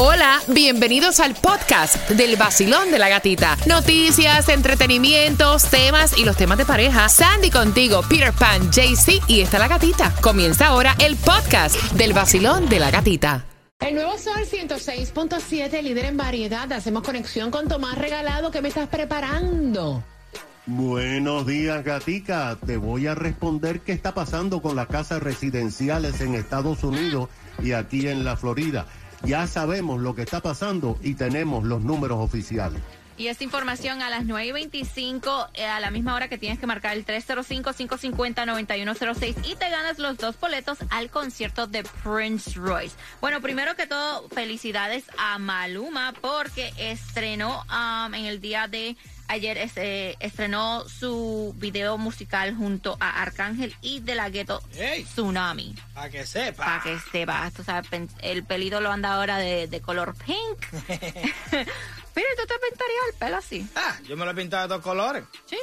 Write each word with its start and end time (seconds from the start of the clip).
Hola, 0.00 0.40
bienvenidos 0.46 1.18
al 1.18 1.34
podcast 1.34 2.08
del 2.10 2.36
vacilón 2.36 2.92
de 2.92 3.00
la 3.00 3.08
gatita. 3.08 3.56
Noticias, 3.66 4.48
entretenimientos, 4.48 5.64
temas 5.64 6.16
y 6.16 6.24
los 6.24 6.36
temas 6.36 6.56
de 6.56 6.64
pareja. 6.64 7.08
Sandy 7.08 7.50
contigo, 7.50 8.02
Peter 8.08 8.32
Pan, 8.32 8.70
JC 8.70 9.20
y 9.26 9.40
está 9.40 9.58
la 9.58 9.66
gatita. 9.66 10.14
Comienza 10.20 10.68
ahora 10.68 10.94
el 11.00 11.16
podcast 11.16 11.74
del 11.94 12.12
vacilón 12.12 12.68
de 12.68 12.78
la 12.78 12.92
gatita. 12.92 13.44
El 13.80 13.96
nuevo 13.96 14.16
Sol 14.18 14.44
106.7, 14.48 15.82
líder 15.82 16.04
en 16.04 16.16
variedad. 16.16 16.72
Hacemos 16.72 17.02
conexión 17.02 17.50
con 17.50 17.66
Tomás 17.66 17.98
Regalado. 17.98 18.52
¿Qué 18.52 18.62
me 18.62 18.68
estás 18.68 18.86
preparando? 18.86 20.04
Buenos 20.66 21.44
días, 21.44 21.82
gatica. 21.82 22.56
Te 22.64 22.76
voy 22.76 23.08
a 23.08 23.16
responder 23.16 23.80
qué 23.80 23.94
está 23.94 24.14
pasando 24.14 24.62
con 24.62 24.76
las 24.76 24.86
casas 24.86 25.20
residenciales 25.20 26.20
en 26.20 26.36
Estados 26.36 26.84
Unidos 26.84 27.28
y 27.60 27.72
aquí 27.72 28.06
en 28.06 28.24
la 28.24 28.36
Florida. 28.36 28.86
Ya 29.24 29.46
sabemos 29.46 30.00
lo 30.00 30.14
que 30.14 30.22
está 30.22 30.40
pasando 30.40 30.98
y 31.02 31.14
tenemos 31.14 31.64
los 31.64 31.82
números 31.82 32.18
oficiales. 32.18 32.80
Y 33.18 33.26
esta 33.26 33.42
información 33.42 34.00
a 34.00 34.10
las 34.10 34.24
9 34.24 34.46
y 34.46 34.52
25, 34.52 35.48
eh, 35.54 35.66
a 35.66 35.80
la 35.80 35.90
misma 35.90 36.14
hora 36.14 36.28
que 36.28 36.38
tienes 36.38 36.60
que 36.60 36.68
marcar 36.68 36.96
el 36.96 37.04
305-550-9106 37.04 39.44
y 39.44 39.56
te 39.56 39.70
ganas 39.70 39.98
los 39.98 40.18
dos 40.18 40.38
boletos 40.38 40.78
al 40.90 41.10
concierto 41.10 41.66
de 41.66 41.82
Prince 42.04 42.52
Royce. 42.54 42.94
Bueno, 43.20 43.40
primero 43.40 43.74
que 43.74 43.88
todo, 43.88 44.28
felicidades 44.28 45.02
a 45.18 45.40
Maluma 45.40 46.14
porque 46.20 46.72
estrenó 46.78 47.64
um, 47.64 48.14
en 48.14 48.26
el 48.26 48.40
día 48.40 48.68
de 48.68 48.96
ayer 49.28 49.70
eh, 49.76 50.16
estrenó 50.20 50.88
su 50.88 51.54
video 51.58 51.98
musical 51.98 52.54
junto 52.54 52.96
a 53.00 53.22
Arcángel 53.22 53.74
y 53.80 54.00
De 54.00 54.14
La 54.14 54.28
Ghetto 54.30 54.60
Tsunami. 54.72 55.76
Para 55.94 56.10
que 56.10 56.26
sepa. 56.26 56.64
Para 56.64 56.82
que 56.82 56.98
sepa. 57.12 57.50
Tú 57.54 57.62
sabes, 57.62 57.88
el 58.20 58.44
pelito 58.44 58.80
lo 58.80 58.90
anda 58.90 59.12
ahora 59.12 59.38
de, 59.38 59.80
color 59.84 60.14
pink. 60.14 60.72
Mira, 60.72 62.28
¿tú 62.36 62.46
te 62.46 62.54
pintarías 62.58 63.04
el 63.12 63.18
pelo 63.18 63.36
así? 63.36 63.68
Ah, 63.76 63.96
yo 64.08 64.16
me 64.16 64.24
lo 64.24 64.32
he 64.32 64.34
pintado 64.34 64.66
de 64.66 64.74
dos 64.74 64.82
colores. 64.82 65.24
Sí. 65.46 65.58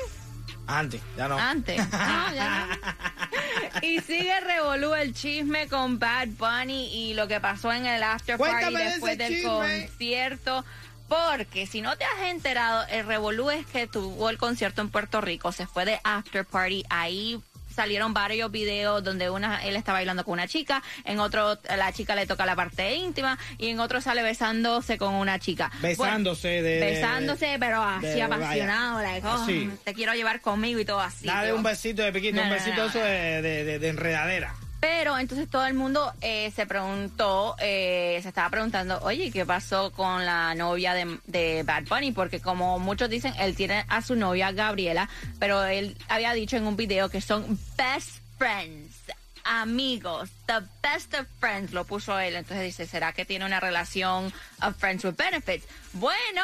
Antes, 0.68 1.02
ya 1.18 1.28
no. 1.28 1.38
Antes. 1.38 1.78
No, 1.78 1.88
ya 2.34 2.68
no. 2.68 3.80
y 3.82 4.00
sigue 4.02 4.40
revolú 4.40 4.94
el 4.94 5.14
chisme 5.14 5.68
con 5.68 6.00
Bad 6.00 6.30
Bunny 6.30 7.10
y 7.10 7.14
lo 7.14 7.28
que 7.28 7.40
pasó 7.40 7.72
en 7.72 7.86
el 7.86 8.02
after 8.02 8.38
party 8.38 8.74
después 8.74 9.18
del 9.18 9.44
concierto. 9.44 10.66
Porque 11.08 11.68
si 11.68 11.82
no 11.82 11.96
te 11.98 12.04
has 12.04 12.30
enterado, 12.30 12.86
el 12.90 13.06
revolú 13.06 13.52
es 13.52 13.66
que 13.68 13.88
tuvo 13.88 14.30
el 14.30 14.38
concierto 14.38 14.82
en 14.82 14.90
Puerto 14.90 15.22
Rico, 15.22 15.52
se 15.52 15.68
fue 15.68 15.86
de 15.86 16.00
after 16.04 16.46
party, 16.46 16.84
ahí 16.90 17.40
salieron 17.76 18.14
varios 18.14 18.50
videos 18.52 19.04
donde 19.04 19.30
una 19.30 19.64
él 19.66 19.76
está 19.76 19.92
bailando 19.92 20.24
con 20.24 20.34
una 20.34 20.48
chica, 20.48 20.82
en 21.04 21.20
otro 21.20 21.60
la 21.76 21.92
chica 21.92 22.16
le 22.16 22.26
toca 22.26 22.46
la 22.46 22.56
parte 22.56 22.96
íntima 22.96 23.38
y 23.58 23.70
en 23.70 23.80
otro 23.80 24.00
sale 24.02 24.24
besándose 24.24 24.98
con 24.98 25.14
una 25.14 25.40
chica. 25.40 25.72
Besándose 25.82 26.62
de, 26.62 26.80
besándose, 26.80 27.58
pero 27.60 27.84
así 27.84 28.22
apasionado, 28.22 29.02
oh, 29.26 29.48
te 29.84 29.94
quiero 29.94 30.14
llevar 30.14 30.42
conmigo 30.42 30.80
y 30.80 30.86
todo 30.86 31.02
así. 31.02 31.28
Dale 31.28 31.54
un 31.54 31.64
besito 31.64 32.02
de 32.02 32.14
piquito, 32.14 32.42
un 32.42 32.50
besito 32.50 32.86
eso 32.86 33.00
de 33.00 33.90
enredadera. 33.90 34.56
Pero 34.88 35.18
entonces 35.18 35.50
todo 35.50 35.66
el 35.66 35.74
mundo 35.74 36.14
eh, 36.22 36.52
se 36.56 36.68
preguntó, 36.68 37.56
eh, 37.58 38.20
se 38.22 38.28
estaba 38.28 38.52
preguntando, 38.52 39.00
oye, 39.02 39.32
¿qué 39.32 39.44
pasó 39.44 39.92
con 39.92 40.24
la 40.24 40.54
novia 40.54 40.94
de, 40.94 41.18
de, 41.26 41.64
Bad 41.64 41.86
Bunny? 41.90 42.12
Porque 42.12 42.40
como 42.40 42.78
muchos 42.78 43.10
dicen, 43.10 43.34
él 43.40 43.56
tiene 43.56 43.84
a 43.88 44.04
su 44.04 44.16
novia 44.16 44.52
Gabriela, 44.52 45.10
pero 45.40 45.64
él 45.64 45.98
había 46.08 46.34
dicho 46.34 46.56
en 46.56 46.68
un 46.68 46.76
video 46.76 47.10
que 47.10 47.20
son 47.20 47.58
best 47.76 48.20
friends 48.38 48.96
amigos, 49.44 50.30
the 50.46 50.62
best 50.84 51.16
of 51.16 51.26
friends, 51.40 51.74
lo 51.74 51.86
puso 51.86 52.20
él. 52.20 52.36
Entonces 52.36 52.64
dice, 52.64 52.86
¿será 52.86 53.12
que 53.12 53.26
tiene 53.26 53.44
una 53.44 53.60
relación 53.60 54.32
of 54.62 54.76
friends 54.78 55.04
with 55.04 55.16
benefits? 55.16 55.66
Bueno, 55.94 56.44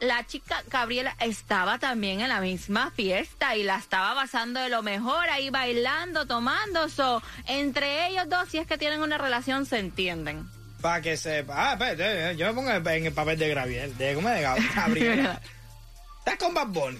la 0.00 0.26
chica 0.26 0.62
Gabriela 0.68 1.14
estaba 1.20 1.78
también 1.78 2.20
en 2.20 2.28
la 2.28 2.40
misma 2.40 2.90
fiesta 2.90 3.56
y 3.56 3.62
la 3.62 3.76
estaba 3.76 4.14
pasando 4.14 4.60
de 4.60 4.68
lo 4.68 4.82
mejor 4.82 5.28
ahí 5.28 5.50
bailando, 5.50 6.26
tomando. 6.26 6.88
So, 6.88 7.22
entre 7.46 8.08
ellos 8.08 8.28
dos, 8.28 8.48
si 8.48 8.58
es 8.58 8.66
que 8.66 8.78
tienen 8.78 9.02
una 9.02 9.18
relación, 9.18 9.66
se 9.66 9.78
entienden. 9.78 10.48
Para 10.80 11.02
que 11.02 11.16
sepa. 11.16 11.54
Ah, 11.56 11.72
espérate, 11.74 12.36
yo 12.36 12.46
me 12.46 12.54
pongo 12.54 12.70
en 12.70 13.06
el 13.06 13.12
papel 13.12 13.38
de 13.38 13.54
Gabriel. 13.54 13.96
De, 13.98 14.14
¿Cómo 14.14 14.28
de 14.30 14.40
Gabriela? 14.74 15.40
Estás 16.18 16.36
con 16.38 16.54
Bad 16.54 16.68
Bunny. 16.68 16.98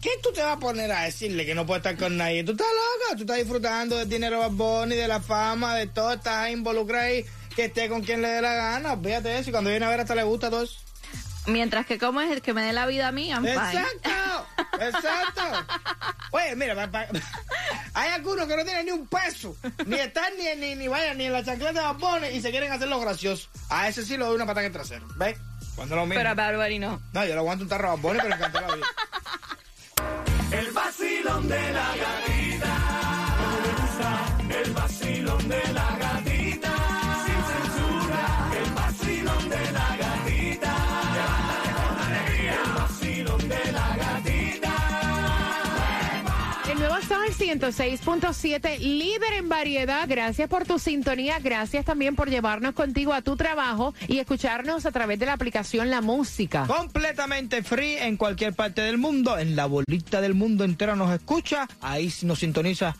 ¿Qué 0.00 0.10
tú 0.22 0.32
te 0.32 0.42
vas 0.42 0.56
a 0.56 0.58
poner 0.58 0.90
a 0.90 1.02
decirle 1.02 1.46
que 1.46 1.54
no 1.54 1.64
puede 1.64 1.78
estar 1.78 1.96
con 1.96 2.16
nadie? 2.16 2.42
Tú 2.42 2.52
estás 2.52 2.66
loca, 2.66 3.16
tú 3.16 3.22
estás 3.22 3.36
disfrutando 3.36 3.96
del 3.96 4.08
dinero 4.08 4.36
de 4.36 4.48
Bad 4.48 4.50
Bunny, 4.50 4.96
de 4.96 5.08
la 5.08 5.20
fama, 5.20 5.76
de 5.76 5.86
todo, 5.86 6.12
estás 6.12 6.50
involucrado 6.50 7.04
ahí, 7.04 7.24
que 7.54 7.66
esté 7.66 7.88
con 7.88 8.02
quien 8.02 8.20
le 8.20 8.28
dé 8.28 8.42
la 8.42 8.54
gana. 8.54 8.96
Fíjate 8.96 9.38
eso 9.38 9.50
y 9.50 9.52
cuando 9.52 9.70
viene 9.70 9.86
a 9.86 9.90
ver 9.90 10.00
hasta 10.00 10.14
le 10.14 10.24
gusta 10.24 10.50
todo 10.50 10.64
eso. 10.64 10.76
Mientras 11.46 11.86
que 11.86 11.98
como 11.98 12.20
es 12.20 12.30
el 12.30 12.40
que 12.40 12.54
me 12.54 12.62
dé 12.62 12.72
la 12.72 12.86
vida 12.86 13.08
a 13.08 13.12
mí, 13.12 13.28
I'm 13.28 13.44
Exacto, 13.46 14.46
exacto. 14.80 15.42
Oye, 16.30 16.54
mira, 16.54 16.88
hay 17.94 18.10
algunos 18.12 18.46
que 18.46 18.56
no 18.56 18.64
tienen 18.64 18.86
ni 18.86 18.92
un 18.92 19.06
peso, 19.08 19.56
ni 19.86 19.96
están 19.96 20.32
ni, 20.38 20.54
ni, 20.60 20.76
ni 20.76 20.88
vayan 20.88 21.18
ni 21.18 21.26
en 21.26 21.32
la 21.32 21.44
chancleta 21.44 21.72
de 21.72 21.80
Babone 21.80 22.32
y 22.32 22.40
se 22.40 22.50
quieren 22.50 22.72
hacer 22.72 22.88
los 22.88 23.00
graciosos. 23.00 23.50
A 23.70 23.88
ese 23.88 24.04
sí 24.04 24.16
lo 24.16 24.26
doy 24.26 24.36
una 24.36 24.46
patada 24.46 24.62
en 24.62 24.66
el 24.66 24.72
trasero, 24.72 25.06
¿ves? 25.16 25.36
Cuando 25.74 25.96
lo 25.96 26.02
mismo. 26.02 26.20
Pero 26.20 26.30
a 26.30 26.34
Barbary 26.34 26.78
no. 26.78 27.02
No, 27.12 27.24
yo 27.24 27.34
lo 27.34 27.40
aguanto 27.40 27.64
un 27.64 27.68
tarro 27.68 27.88
a 27.88 27.96
Babone, 27.96 28.20
pero 28.22 28.34
encantó 28.34 28.60
la 28.60 28.74
vida. 28.74 28.86
El 30.52 30.70
vacilón 30.70 31.48
de 31.48 31.72
la 31.72 31.96
gatita. 31.96 32.78
El 34.62 34.72
vacilón 34.72 35.48
de 35.48 35.72
la 35.72 35.96
gatita. 35.98 36.31
106.7, 47.58 48.78
líder 48.78 49.34
en 49.34 49.48
variedad. 49.50 50.06
Gracias 50.08 50.48
por 50.48 50.64
tu 50.64 50.78
sintonía. 50.78 51.38
Gracias 51.38 51.84
también 51.84 52.16
por 52.16 52.30
llevarnos 52.30 52.72
contigo 52.72 53.12
a 53.12 53.20
tu 53.20 53.36
trabajo 53.36 53.92
y 54.08 54.18
escucharnos 54.20 54.86
a 54.86 54.90
través 54.90 55.18
de 55.18 55.26
la 55.26 55.34
aplicación 55.34 55.90
La 55.90 56.00
Música. 56.00 56.66
Completamente 56.66 57.62
free 57.62 57.96
en 57.96 58.16
cualquier 58.16 58.54
parte 58.54 58.80
del 58.80 58.96
mundo. 58.96 59.36
En 59.36 59.54
la 59.54 59.66
bolita 59.66 60.22
del 60.22 60.32
mundo 60.32 60.64
entero 60.64 60.96
nos 60.96 61.12
escucha. 61.12 61.68
Ahí 61.82 62.10
nos 62.22 62.38
sintoniza. 62.38 62.96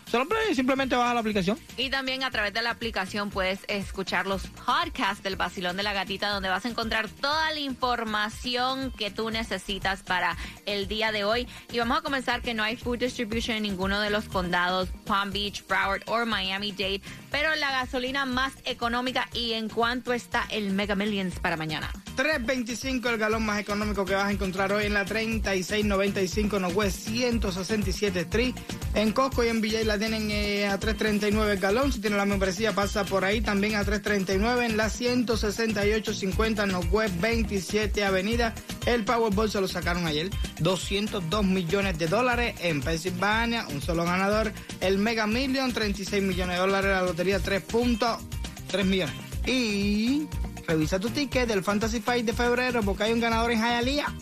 Simplemente 0.55 0.97
baja 0.97 1.15
la 1.15 1.21
aplicación. 1.21 1.59
Y 1.79 1.89
también 1.89 2.23
a 2.23 2.31
través 2.31 2.53
de 2.53 2.61
la 2.61 2.73
aplicación 2.73 3.31
puedes 3.31 3.61
escuchar 3.69 4.27
los 4.27 4.47
podcasts 4.49 5.23
del 5.23 5.37
Basilón 5.37 5.79
de 5.79 5.83
la 5.83 5.95
Gatita, 5.95 6.29
donde 6.29 6.51
vas 6.51 6.67
a 6.67 6.69
encontrar 6.69 7.09
toda 7.09 7.53
la 7.53 7.61
información 7.61 8.93
que 8.93 9.11
tú 9.11 9.31
necesitas 9.31 10.03
para 10.03 10.37
el 10.67 10.89
día 10.89 11.11
de 11.11 11.25
hoy. 11.25 11.49
Y 11.73 11.79
vamos 11.79 11.99
a 11.99 12.03
comenzar 12.03 12.43
que 12.43 12.53
no 12.53 12.63
hay 12.63 12.77
food 12.77 12.99
distribution 12.99 13.57
en 13.57 13.63
ninguno 13.63 14.01
de 14.01 14.11
los 14.11 14.27
condados 14.43 14.89
Palm 15.07 15.31
Beach, 15.31 15.65
Broward 15.69 16.03
o 16.07 16.27
Miami-Dade, 16.27 17.01
pero 17.31 17.55
la 17.55 17.71
gasolina 17.71 18.27
más 18.27 18.53
económica 18.65 19.29
y 19.33 19.53
en 19.53 19.69
cuánto 19.69 20.13
está 20.13 20.45
el 20.51 20.73
Mega 20.73 20.97
Millions 20.97 21.39
para 21.39 21.57
mañana. 21.57 21.89
3.25 22.17 23.09
el 23.09 23.19
galón 23.19 23.47
más 23.47 23.61
económico 23.61 24.05
que 24.05 24.17
vas 24.17 24.27
a 24.27 24.33
encontrar 24.33 24.73
hoy 24.73 24.87
en 24.87 24.95
la 24.95 25.05
3695 25.05 26.59
Northwest 26.59 27.09
167 27.09 28.21
Street. 28.21 28.55
En 28.95 29.13
Costco 29.13 29.43
y 29.43 29.49
en 29.49 29.61
Villa 29.63 29.83
la 29.85 29.99
tienen 29.99 30.31
eh, 30.31 30.69
a 30.69 30.79
3.39 30.79 31.51
el 31.51 31.59
galón. 31.59 31.93
Si 31.93 32.01
tiene 32.01 32.17
la 32.17 32.27
membresía 32.27 32.75
pasa 32.75 33.05
por 33.05 33.25
ahí 33.25 33.41
también 33.41 33.77
a 33.77 33.85
3.39 33.85 34.67
en 34.67 34.77
la 34.77 34.91
16850 34.91 36.67
Northwest 36.67 37.19
27 37.21 38.05
Avenida. 38.05 38.55
El 38.85 39.05
Powerball 39.05 39.51
se 39.51 39.61
lo 39.61 39.69
sacaron 39.69 40.07
ayer. 40.07 40.29
202 40.61 41.45
millones 41.45 41.99
de 41.99 42.07
dólares 42.07 42.55
en 42.61 42.83
Pensilvania. 42.83 43.67
Un 43.69 43.81
solo 43.81 44.05
ganador. 44.05 44.53
El 44.81 44.99
Mega 44.99 45.27
Million 45.27 45.73
36 45.73 46.23
millones 46.23 46.57
de 46.57 46.61
dólares. 46.61 46.91
La 46.91 47.03
lotería 47.03 47.41
3.3 47.41 48.85
millones. 48.85 49.15
Y 49.47 50.29
revisa 50.67 51.01
tu 51.01 51.09
ticket 51.09 51.49
del 51.49 51.65
Fantasy 51.65 52.01
Fight 52.01 52.27
de 52.27 52.35
febrero 52.35 52.83
porque 52.83 53.05
hay 53.05 53.13
un 53.13 53.21
ganador 53.21 53.53
en 53.53 53.59
Hialeah. 53.59 54.15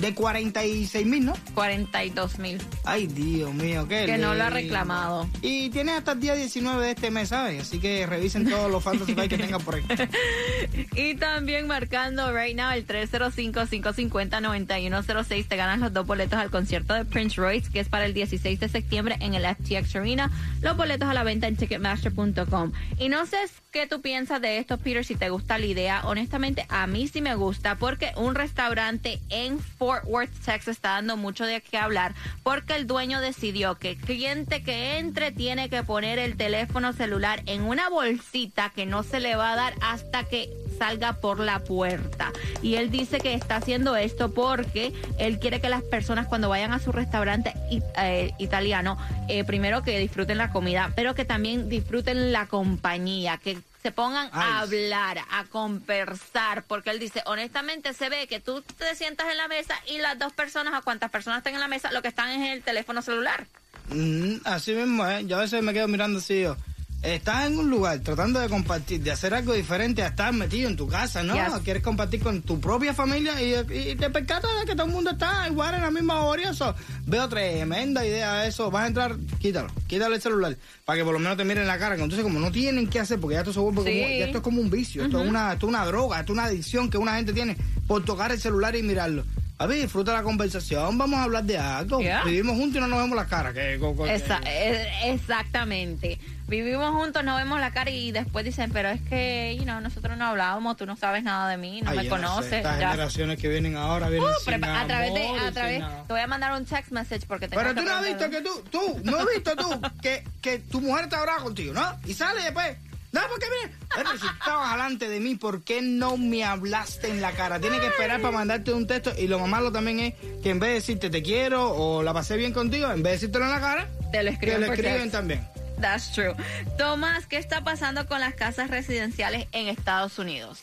De 0.00 0.14
46 0.14 1.06
mil, 1.06 1.26
¿no? 1.26 1.34
42 1.54 2.38
mil. 2.38 2.58
Ay, 2.84 3.06
Dios 3.06 3.52
mío, 3.54 3.86
qué 3.88 4.06
Que 4.06 4.18
no 4.18 4.34
lo 4.34 4.44
ha 4.44 4.50
reclamado. 4.50 5.28
Y 5.42 5.70
tiene 5.70 5.92
hasta 5.92 6.12
el 6.12 6.20
día 6.20 6.34
19 6.34 6.84
de 6.84 6.90
este 6.90 7.10
mes, 7.10 7.28
¿sabes? 7.28 7.62
Así 7.62 7.78
que 7.78 8.06
revisen 8.06 8.48
todos 8.48 8.70
los 8.70 8.82
Fantasy 8.82 9.14
que 9.14 9.38
tengan 9.38 9.60
por 9.60 9.76
ahí. 9.76 9.84
y 10.96 11.14
también 11.14 11.66
marcando 11.66 12.36
right 12.36 12.56
now 12.56 12.72
el 12.72 12.86
305-550-9106. 12.86 15.46
Te 15.46 15.56
ganas 15.56 15.78
los 15.78 15.92
dos 15.92 16.06
boletos 16.06 16.38
al 16.38 16.50
concierto 16.50 16.94
de 16.94 17.04
Prince 17.04 17.40
Royce, 17.40 17.70
que 17.70 17.80
es 17.80 17.88
para 17.88 18.06
el 18.06 18.14
16 18.14 18.58
de 18.58 18.68
septiembre 18.68 19.16
en 19.20 19.34
el 19.34 19.44
FTX 19.44 19.96
Arena. 19.96 20.30
Los 20.60 20.76
boletos 20.76 21.08
a 21.08 21.14
la 21.14 21.22
venta 21.22 21.46
en 21.46 21.56
ticketmaster.com. 21.56 22.72
Y 22.98 23.08
no 23.08 23.26
sé 23.26 23.36
qué 23.70 23.86
tú 23.86 24.00
piensas 24.00 24.40
de 24.40 24.58
esto, 24.58 24.78
Peter, 24.78 25.04
si 25.04 25.14
te 25.14 25.30
gusta 25.30 25.58
la 25.58 25.66
idea. 25.66 26.02
Honestamente, 26.04 26.66
a 26.68 26.86
mí 26.86 27.08
sí 27.08 27.20
me 27.20 27.34
gusta 27.34 27.76
porque 27.76 28.12
un 28.16 28.34
restaurante 28.34 29.20
en 29.30 29.60
Fort 29.82 30.04
Worth, 30.06 30.30
Texas, 30.44 30.76
está 30.76 30.90
dando 30.90 31.16
mucho 31.16 31.44
de 31.44 31.60
qué 31.60 31.76
hablar 31.76 32.14
porque 32.44 32.76
el 32.76 32.86
dueño 32.86 33.20
decidió 33.20 33.74
que 33.78 33.90
el 33.90 33.96
cliente 33.96 34.62
que 34.62 34.98
entre 34.98 35.32
tiene 35.32 35.68
que 35.70 35.82
poner 35.82 36.20
el 36.20 36.36
teléfono 36.36 36.92
celular 36.92 37.42
en 37.46 37.62
una 37.62 37.88
bolsita 37.88 38.70
que 38.70 38.86
no 38.86 39.02
se 39.02 39.18
le 39.18 39.34
va 39.34 39.54
a 39.54 39.56
dar 39.56 39.74
hasta 39.80 40.22
que 40.22 40.48
salga 40.78 41.14
por 41.14 41.40
la 41.40 41.64
puerta. 41.64 42.30
Y 42.62 42.76
él 42.76 42.92
dice 42.92 43.18
que 43.18 43.34
está 43.34 43.56
haciendo 43.56 43.96
esto 43.96 44.32
porque 44.32 44.92
él 45.18 45.40
quiere 45.40 45.60
que 45.60 45.68
las 45.68 45.82
personas 45.82 46.28
cuando 46.28 46.48
vayan 46.48 46.72
a 46.72 46.78
su 46.78 46.92
restaurante 46.92 47.52
eh, 47.98 48.30
italiano, 48.38 48.98
eh, 49.28 49.42
primero 49.42 49.82
que 49.82 49.98
disfruten 49.98 50.38
la 50.38 50.52
comida, 50.52 50.92
pero 50.94 51.16
que 51.16 51.24
también 51.24 51.68
disfruten 51.68 52.30
la 52.30 52.46
compañía, 52.46 53.36
que 53.36 53.58
se 53.82 53.90
pongan 53.90 54.30
a 54.32 54.60
hablar, 54.60 55.18
a 55.30 55.44
conversar, 55.44 56.64
porque 56.64 56.90
él 56.90 56.98
dice, 56.98 57.22
honestamente 57.26 57.94
se 57.94 58.08
ve 58.08 58.26
que 58.28 58.38
tú 58.38 58.62
te 58.62 58.94
sientas 58.94 59.28
en 59.30 59.36
la 59.36 59.48
mesa 59.48 59.74
y 59.88 59.98
las 59.98 60.18
dos 60.18 60.32
personas, 60.32 60.74
a 60.74 60.82
cuantas 60.82 61.10
personas 61.10 61.38
estén 61.38 61.54
en 61.54 61.60
la 61.60 61.68
mesa, 61.68 61.90
lo 61.90 62.00
que 62.00 62.08
están 62.08 62.30
es 62.30 62.36
en 62.36 62.52
el 62.52 62.62
teléfono 62.62 63.02
celular. 63.02 63.46
Mm, 63.88 64.36
así 64.44 64.72
mismo, 64.74 65.06
¿eh? 65.08 65.26
Yo 65.26 65.36
a 65.36 65.40
veces 65.40 65.62
me 65.62 65.72
quedo 65.72 65.88
mirando 65.88 66.18
así, 66.20 66.42
yo. 66.42 66.56
Estás 67.02 67.46
en 67.48 67.58
un 67.58 67.68
lugar 67.68 67.98
tratando 67.98 68.38
de 68.38 68.48
compartir, 68.48 69.02
de 69.02 69.10
hacer 69.10 69.34
algo 69.34 69.52
diferente 69.54 70.04
a 70.04 70.06
estar 70.08 70.32
metido 70.32 70.68
en 70.70 70.76
tu 70.76 70.86
casa, 70.86 71.24
¿no? 71.24 71.34
Yes. 71.34 71.60
Quieres 71.64 71.82
compartir 71.82 72.20
con 72.22 72.42
tu 72.42 72.60
propia 72.60 72.94
familia 72.94 73.42
y, 73.42 73.54
y 73.90 73.96
te 73.96 74.08
percatas 74.08 74.50
de 74.60 74.66
que 74.66 74.76
todo 74.76 74.86
el 74.86 74.92
mundo 74.92 75.10
está 75.10 75.48
igual 75.48 75.74
en 75.74 75.80
la 75.80 75.90
misma 75.90 76.20
hora. 76.22 76.50
Eso. 76.50 76.74
Veo 77.04 77.28
tremenda 77.28 78.06
idea 78.06 78.46
eso. 78.46 78.70
Vas 78.70 78.84
a 78.84 78.86
entrar, 78.86 79.16
quítalo, 79.40 79.68
quítalo 79.88 80.14
el 80.14 80.22
celular 80.22 80.56
para 80.84 80.98
que 80.98 81.04
por 81.04 81.12
lo 81.12 81.18
menos 81.18 81.36
te 81.36 81.44
miren 81.44 81.66
la 81.66 81.76
cara. 81.76 81.94
Entonces, 81.96 82.22
como 82.22 82.38
no 82.38 82.52
tienen 82.52 82.86
qué 82.88 83.00
hacer, 83.00 83.18
porque 83.18 83.34
ya 83.34 83.40
esto 83.40 83.52
se 83.52 83.58
vuelve 83.58 83.82
Sí. 83.82 84.00
como, 84.00 84.08
ya 84.18 84.24
esto 84.26 84.38
es 84.38 84.44
como 84.44 84.60
un 84.60 84.70
vicio, 84.70 85.04
esto, 85.04 85.22
es 85.22 85.28
una, 85.28 85.52
esto 85.54 85.66
es 85.66 85.70
una 85.70 85.84
droga, 85.84 86.20
esto 86.20 86.32
es 86.32 86.38
una 86.38 86.44
adicción 86.46 86.88
que 86.88 86.98
una 86.98 87.16
gente 87.16 87.32
tiene 87.32 87.56
por 87.88 88.04
tocar 88.04 88.30
el 88.30 88.38
celular 88.40 88.76
y 88.76 88.82
mirarlo. 88.84 89.24
A 89.62 89.66
ver, 89.66 89.80
disfruta 89.80 90.12
la 90.12 90.24
conversación, 90.24 90.98
vamos 90.98 91.20
a 91.20 91.22
hablar 91.22 91.44
de 91.44 91.56
algo. 91.56 92.00
Yeah. 92.00 92.24
Vivimos 92.24 92.56
juntos 92.56 92.78
y 92.78 92.80
no 92.80 92.88
nos 92.88 92.98
vemos 92.98 93.14
la 93.16 93.26
cara. 93.26 93.52
Que, 93.52 93.78
Esa- 94.08 94.40
eh, 94.44 94.88
exactamente. 95.12 96.18
Vivimos 96.48 96.90
juntos, 96.90 97.22
nos 97.22 97.38
vemos 97.38 97.60
la 97.60 97.70
cara 97.70 97.90
y 97.90 98.10
después 98.10 98.44
dicen, 98.44 98.72
pero 98.72 98.88
es 98.90 99.00
que 99.02 99.54
you 99.56 99.62
know, 99.62 99.80
nosotros 99.80 100.18
no 100.18 100.26
hablábamos, 100.26 100.76
tú 100.76 100.84
no 100.84 100.96
sabes 100.96 101.22
nada 101.22 101.48
de 101.48 101.56
mí, 101.56 101.80
no 101.80 101.90
Ay, 101.90 101.96
me 101.98 102.02
no 102.04 102.16
sé, 102.16 102.22
conoces. 102.22 102.52
estas 102.54 102.80
ya. 102.80 102.90
generaciones 102.90 103.38
que 103.38 103.48
vienen 103.48 103.76
ahora 103.76 104.08
vienen 104.08 104.28
Uh, 104.28 104.32
sin 104.44 104.64
a 104.64 104.86
través 104.86 105.14
de, 105.14 105.28
a 105.28 105.52
través, 105.52 105.82
te 106.08 106.12
voy 106.12 106.20
a 106.20 106.26
mandar 106.26 106.52
un 106.52 106.64
text 106.66 106.90
message 106.90 107.24
porque 107.28 107.46
tengo 107.46 107.62
Pero 107.62 107.74
tú 107.74 107.82
no 107.82 107.92
has 107.94 108.04
visto 108.04 108.28
que 108.28 108.40
tú, 108.42 108.64
tú, 108.70 109.00
no 109.04 109.16
has 109.18 109.26
visto 109.32 109.54
tú 109.56 109.80
que, 110.02 110.24
que 110.42 110.58
tu 110.58 110.80
mujer 110.80 111.08
te 111.08 111.14
hablaba 111.16 111.38
contigo, 111.42 111.72
¿no? 111.72 111.84
Y 112.04 112.14
sale 112.14 112.42
después. 112.42 112.76
No, 113.12 113.20
porque 113.28 113.46
mire, 113.62 113.74
pero 113.94 114.10
si 114.18 114.26
estabas 114.26 114.72
delante 114.72 115.08
de 115.08 115.20
mí, 115.20 115.34
¿por 115.34 115.62
qué 115.62 115.82
no 115.82 116.16
me 116.16 116.44
hablaste 116.44 117.08
en 117.08 117.20
la 117.20 117.32
cara? 117.32 117.60
Tienes 117.60 117.80
que 117.80 117.88
esperar 117.88 118.20
para 118.22 118.32
mandarte 118.32 118.72
un 118.72 118.86
texto 118.86 119.12
y 119.18 119.26
lo 119.26 119.38
más 119.38 119.48
malo 119.48 119.70
también 119.70 120.00
es 120.00 120.14
que 120.42 120.48
en 120.50 120.58
vez 120.58 120.70
de 120.70 120.74
decirte 120.76 121.10
te 121.10 121.22
quiero 121.22 121.70
o 121.72 122.02
la 122.02 122.14
pasé 122.14 122.36
bien 122.38 122.52
contigo, 122.54 122.86
en 122.86 123.02
vez 123.02 123.04
de 123.04 123.10
decírtelo 123.12 123.44
en 123.44 123.50
la 123.50 123.60
cara, 123.60 123.88
Te 124.10 124.22
lo 124.22 124.30
te 124.30 124.34
escriben 124.34 124.60
lo 124.62 124.66
por 124.68 124.76
escriben 124.76 125.10
también. 125.10 125.46
That's 125.80 126.12
true. 126.12 126.34
Tomás, 126.78 127.26
¿qué 127.26 127.36
está 127.36 127.62
pasando 127.64 128.06
con 128.06 128.20
las 128.20 128.34
casas 128.34 128.70
residenciales 128.70 129.46
en 129.52 129.68
Estados 129.68 130.18
Unidos? 130.18 130.60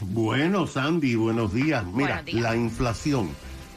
Bueno, 0.00 0.66
Sandy, 0.66 1.16
buenos 1.16 1.52
días. 1.52 1.84
Mira, 1.84 2.22
Buenos 2.22 2.24
días. 2.24 2.42
la 2.42 2.56
inflación 2.56 3.30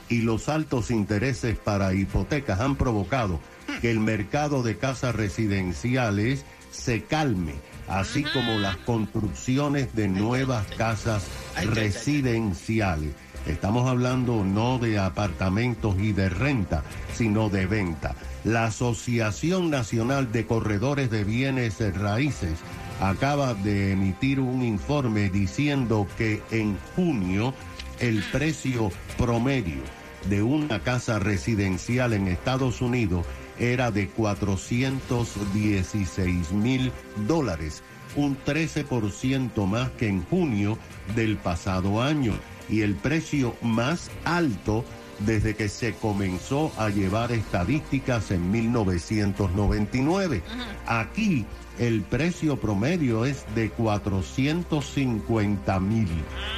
y 0.08 0.22
los 0.22 0.48
altos 0.48 0.92
intereses 0.92 1.58
para 1.58 1.94
hipotecas 1.94 2.60
han 2.62 2.76
provocado 2.78 3.40
que 3.82 3.92
el 3.92 4.00
mercado 4.00 4.62
de 4.64 4.78
casas 4.78 5.16
residenciales 5.16 6.46
se 6.74 7.04
calme, 7.04 7.54
así 7.88 8.24
como 8.24 8.60
las 8.60 8.78
construcciones 8.78 9.96
de 9.96 10.08
nuevas 10.08 10.66
casas 10.76 11.24
residenciales. 11.72 13.14
Estamos 13.46 13.90
hablando 13.90 14.44
no 14.44 14.80
de 14.80 15.00
apartamentos 15.00 15.96
y 16.00 16.14
de 16.14 16.30
renta, 16.30 16.84
sino 17.14 17.50
de 17.50 17.66
venta. 17.66 18.16
La 18.44 18.66
Asociación 18.66 19.70
Nacional 19.70 20.32
de 20.32 20.46
Corredores 20.46 21.10
de 21.10 21.24
Bienes 21.24 21.80
Raíces 21.98 22.60
acaba 23.02 23.54
de 23.54 23.92
emitir 23.92 24.40
un 24.40 24.64
informe 24.64 25.30
diciendo 25.30 26.08
que 26.18 26.42
en 26.52 26.78
junio 26.96 27.54
el 28.00 28.24
precio 28.32 28.92
promedio 29.18 29.82
de 30.30 30.42
una 30.42 30.80
casa 30.80 31.20
residencial 31.20 32.14
en 32.14 32.28
Estados 32.28 32.82
Unidos 32.82 33.26
era 33.60 33.92
de 33.92 34.08
416 34.10 36.52
mil 36.52 36.92
dólares, 37.28 37.84
un 38.16 38.38
13% 38.38 39.66
más 39.66 39.90
que 39.92 40.08
en 40.08 40.24
junio 40.26 40.78
del 41.16 41.38
pasado 41.38 42.02
año 42.02 42.34
y 42.70 42.82
el 42.82 42.96
precio 42.96 43.56
más 43.62 44.10
alto 44.24 44.86
desde 45.20 45.56
que 45.56 45.70
se 45.70 45.94
comenzó 45.94 46.72
a 46.78 46.90
llevar 46.90 47.32
estadísticas 47.32 48.32
en 48.32 48.52
1999. 48.52 50.42
Aquí 50.86 51.46
el 51.80 52.02
precio 52.02 52.58
promedio 52.58 53.24
es 53.26 53.46
de 53.56 53.70
450 53.70 55.80
mil, 55.80 56.10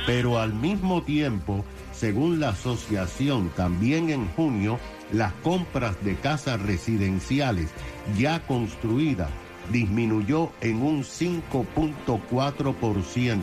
pero 0.05 0.39
al 0.39 0.53
mismo 0.53 1.03
tiempo, 1.03 1.63
según 1.93 2.39
la 2.39 2.49
asociación, 2.49 3.49
también 3.55 4.09
en 4.09 4.27
junio, 4.29 4.79
las 5.11 5.33
compras 5.43 5.95
de 6.03 6.15
casas 6.15 6.61
residenciales 6.61 7.69
ya 8.17 8.45
construidas 8.45 9.29
disminuyó 9.71 10.51
en 10.61 10.81
un 10.81 11.03
5.4%, 11.03 13.41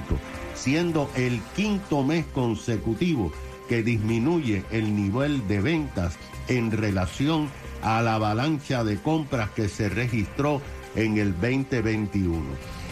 siendo 0.55 1.11
el 1.17 1.41
quinto 1.57 2.05
mes 2.05 2.25
consecutivo 2.27 3.33
que 3.69 3.83
disminuye 3.83 4.65
el 4.71 4.95
nivel 4.95 5.49
de 5.49 5.61
ventas 5.61 6.17
en 6.49 6.71
relación 6.71 7.49
a 7.83 8.01
la 8.03 8.15
avalancha 8.15 8.85
de 8.85 8.99
compras 8.99 9.51
que 9.51 9.69
se 9.69 9.89
registró 9.89 10.63
en 10.95 11.19
el 11.19 11.33
2021. 11.33 12.41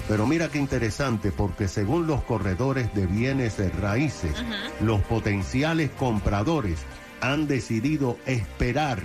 Pero 0.09 0.27
mira 0.27 0.49
qué 0.49 0.59
interesante, 0.59 1.31
porque 1.31 1.69
según 1.69 2.09
los 2.09 2.25
corredores 2.25 2.93
de 2.95 3.07
bienes 3.07 3.59
raíces, 3.81 4.33
los 4.81 5.01
potenciales 5.03 5.91
compradores 5.91 6.81
han 7.21 7.47
decidido 7.47 8.17
esperar 8.27 9.01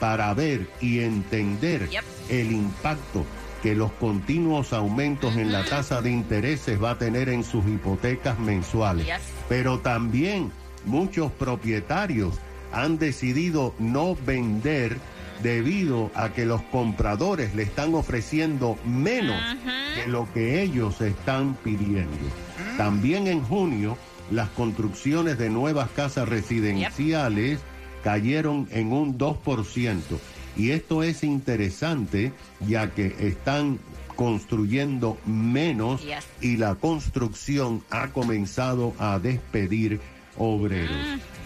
para 0.00 0.32
ver 0.34 0.68
y 0.80 1.00
entender 1.00 1.88
Yep. 1.88 2.04
el 2.28 2.52
impacto 2.52 3.24
que 3.62 3.74
los 3.74 3.90
continuos 3.92 4.72
aumentos 4.72 5.36
en 5.36 5.50
la 5.52 5.64
tasa 5.64 6.02
de 6.02 6.10
intereses 6.10 6.82
va 6.82 6.90
a 6.92 6.98
tener 6.98 7.28
en 7.28 7.42
sus 7.42 7.66
hipotecas 7.66 8.38
mensuales. 8.38 9.06
Yes. 9.06 9.14
Pero 9.48 9.80
también 9.80 10.52
muchos 10.84 11.32
propietarios 11.32 12.34
han 12.72 12.98
decidido 12.98 13.74
no 13.78 14.16
vender 14.26 14.98
debido 15.42 16.10
a 16.14 16.30
que 16.30 16.46
los 16.46 16.62
compradores 16.62 17.54
le 17.54 17.62
están 17.64 17.94
ofreciendo 17.94 18.78
menos 18.84 19.40
que 19.94 20.06
lo 20.08 20.30
que 20.32 20.62
ellos 20.62 21.00
están 21.00 21.54
pidiendo. 21.62 22.16
También 22.76 23.26
en 23.26 23.42
junio, 23.42 23.96
las 24.30 24.48
construcciones 24.50 25.38
de 25.38 25.50
nuevas 25.50 25.90
casas 25.90 26.28
residenciales 26.28 27.60
cayeron 28.02 28.68
en 28.70 28.92
un 28.92 29.18
2%. 29.18 30.00
Y 30.56 30.70
esto 30.70 31.02
es 31.02 31.22
interesante 31.22 32.32
ya 32.66 32.90
que 32.90 33.14
están 33.28 33.78
construyendo 34.14 35.18
menos 35.26 36.02
Yes. 36.02 36.24
y 36.40 36.56
la 36.56 36.74
construcción 36.76 37.82
ha 37.90 38.08
comenzado 38.08 38.94
a 38.98 39.18
despedir 39.18 40.00
obreros. 40.38 40.96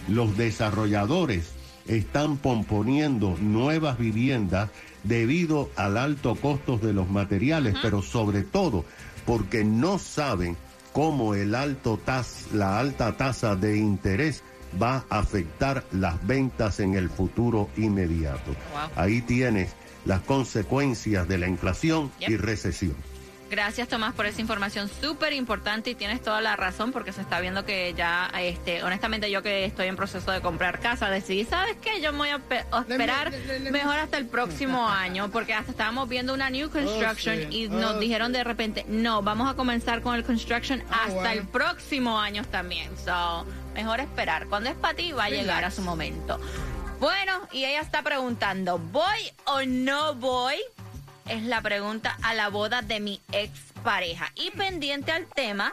Los 0.07 0.37
desarrolladores 0.37 1.51
están 1.87 2.37
pomponiendo 2.37 3.35
nuevas 3.41 3.97
viviendas 3.97 4.69
debido 5.03 5.69
al 5.75 5.97
alto 5.97 6.35
costo 6.35 6.77
de 6.77 6.93
los 6.93 7.09
materiales, 7.09 7.75
pero 7.81 8.01
sobre 8.01 8.43
todo 8.43 8.85
porque 9.25 9.63
no 9.63 9.97
saben 9.99 10.55
cómo 10.93 11.35
el 11.35 11.55
alto 11.55 11.99
tas- 12.05 12.51
la 12.53 12.79
alta 12.79 13.15
tasa 13.17 13.55
de 13.55 13.77
interés 13.77 14.43
va 14.81 15.03
a 15.09 15.19
afectar 15.19 15.83
las 15.91 16.25
ventas 16.25 16.79
en 16.79 16.95
el 16.95 17.09
futuro 17.09 17.69
inmediato. 17.77 18.51
Wow. 18.73 18.89
Ahí 18.95 19.21
tienes 19.21 19.71
las 20.05 20.21
consecuencias 20.21 21.27
de 21.27 21.37
la 21.37 21.47
inflación 21.47 22.11
y 22.19 22.37
recesión. 22.37 22.95
Gracias 23.51 23.89
Tomás 23.89 24.13
por 24.13 24.25
esa 24.25 24.39
información 24.39 24.89
súper 25.01 25.33
importante 25.33 25.89
y 25.89 25.95
tienes 25.95 26.21
toda 26.21 26.39
la 26.39 26.55
razón 26.55 26.93
porque 26.93 27.11
se 27.11 27.19
está 27.19 27.41
viendo 27.41 27.65
que 27.65 27.93
ya, 27.93 28.31
este, 28.39 28.81
honestamente 28.81 29.29
yo 29.29 29.43
que 29.43 29.65
estoy 29.65 29.87
en 29.87 29.97
proceso 29.97 30.31
de 30.31 30.39
comprar 30.39 30.79
casa, 30.79 31.09
decidí, 31.09 31.43
¿sabes 31.43 31.75
qué? 31.81 31.99
Yo 32.01 32.13
me 32.13 32.19
voy 32.19 32.29
a, 32.29 32.39
pe- 32.39 32.63
a 32.71 32.79
esperar 32.79 33.29
le- 33.29 33.45
le- 33.45 33.59
le- 33.59 33.71
mejor 33.71 33.97
hasta 33.99 34.17
el 34.17 34.27
próximo 34.27 34.87
año 34.89 35.29
porque 35.31 35.53
hasta 35.53 35.71
estábamos 35.71 36.07
viendo 36.07 36.33
una 36.33 36.49
new 36.49 36.69
construction 36.69 37.35
sí. 37.51 37.63
y 37.65 37.67
nos 37.67 37.95
Oh, 37.95 37.99
dijeron 37.99 38.31
de 38.31 38.45
repente, 38.45 38.85
no, 38.87 39.21
vamos 39.21 39.51
a 39.51 39.55
comenzar 39.55 40.01
con 40.01 40.15
el 40.15 40.23
construction 40.23 40.81
Ah, 40.89 41.07
hasta 41.07 41.33
el 41.33 41.45
próximo 41.45 42.17
año 42.21 42.43
también. 42.45 42.89
So, 43.03 43.45
mejor 43.73 43.99
esperar. 43.99 44.47
Cuando 44.47 44.69
es 44.69 44.75
para 44.77 44.93
ti 44.95 45.11
va 45.11 45.25
a 45.25 45.29
llegar 45.29 45.65
a 45.65 45.71
su 45.71 45.81
momento. 45.81 46.39
Bueno, 47.01 47.33
y 47.51 47.65
ella 47.65 47.81
está 47.81 48.01
preguntando, 48.01 48.77
¿voy 48.79 49.29
o 49.43 49.61
no 49.65 50.15
voy? 50.15 50.55
Es 51.31 51.43
la 51.43 51.61
pregunta 51.61 52.17
a 52.23 52.33
la 52.33 52.49
boda 52.49 52.81
de 52.81 52.99
mi 52.99 53.21
ex 53.31 53.57
pareja. 53.85 54.33
Y 54.35 54.51
pendiente 54.51 55.13
al 55.13 55.27
tema, 55.27 55.71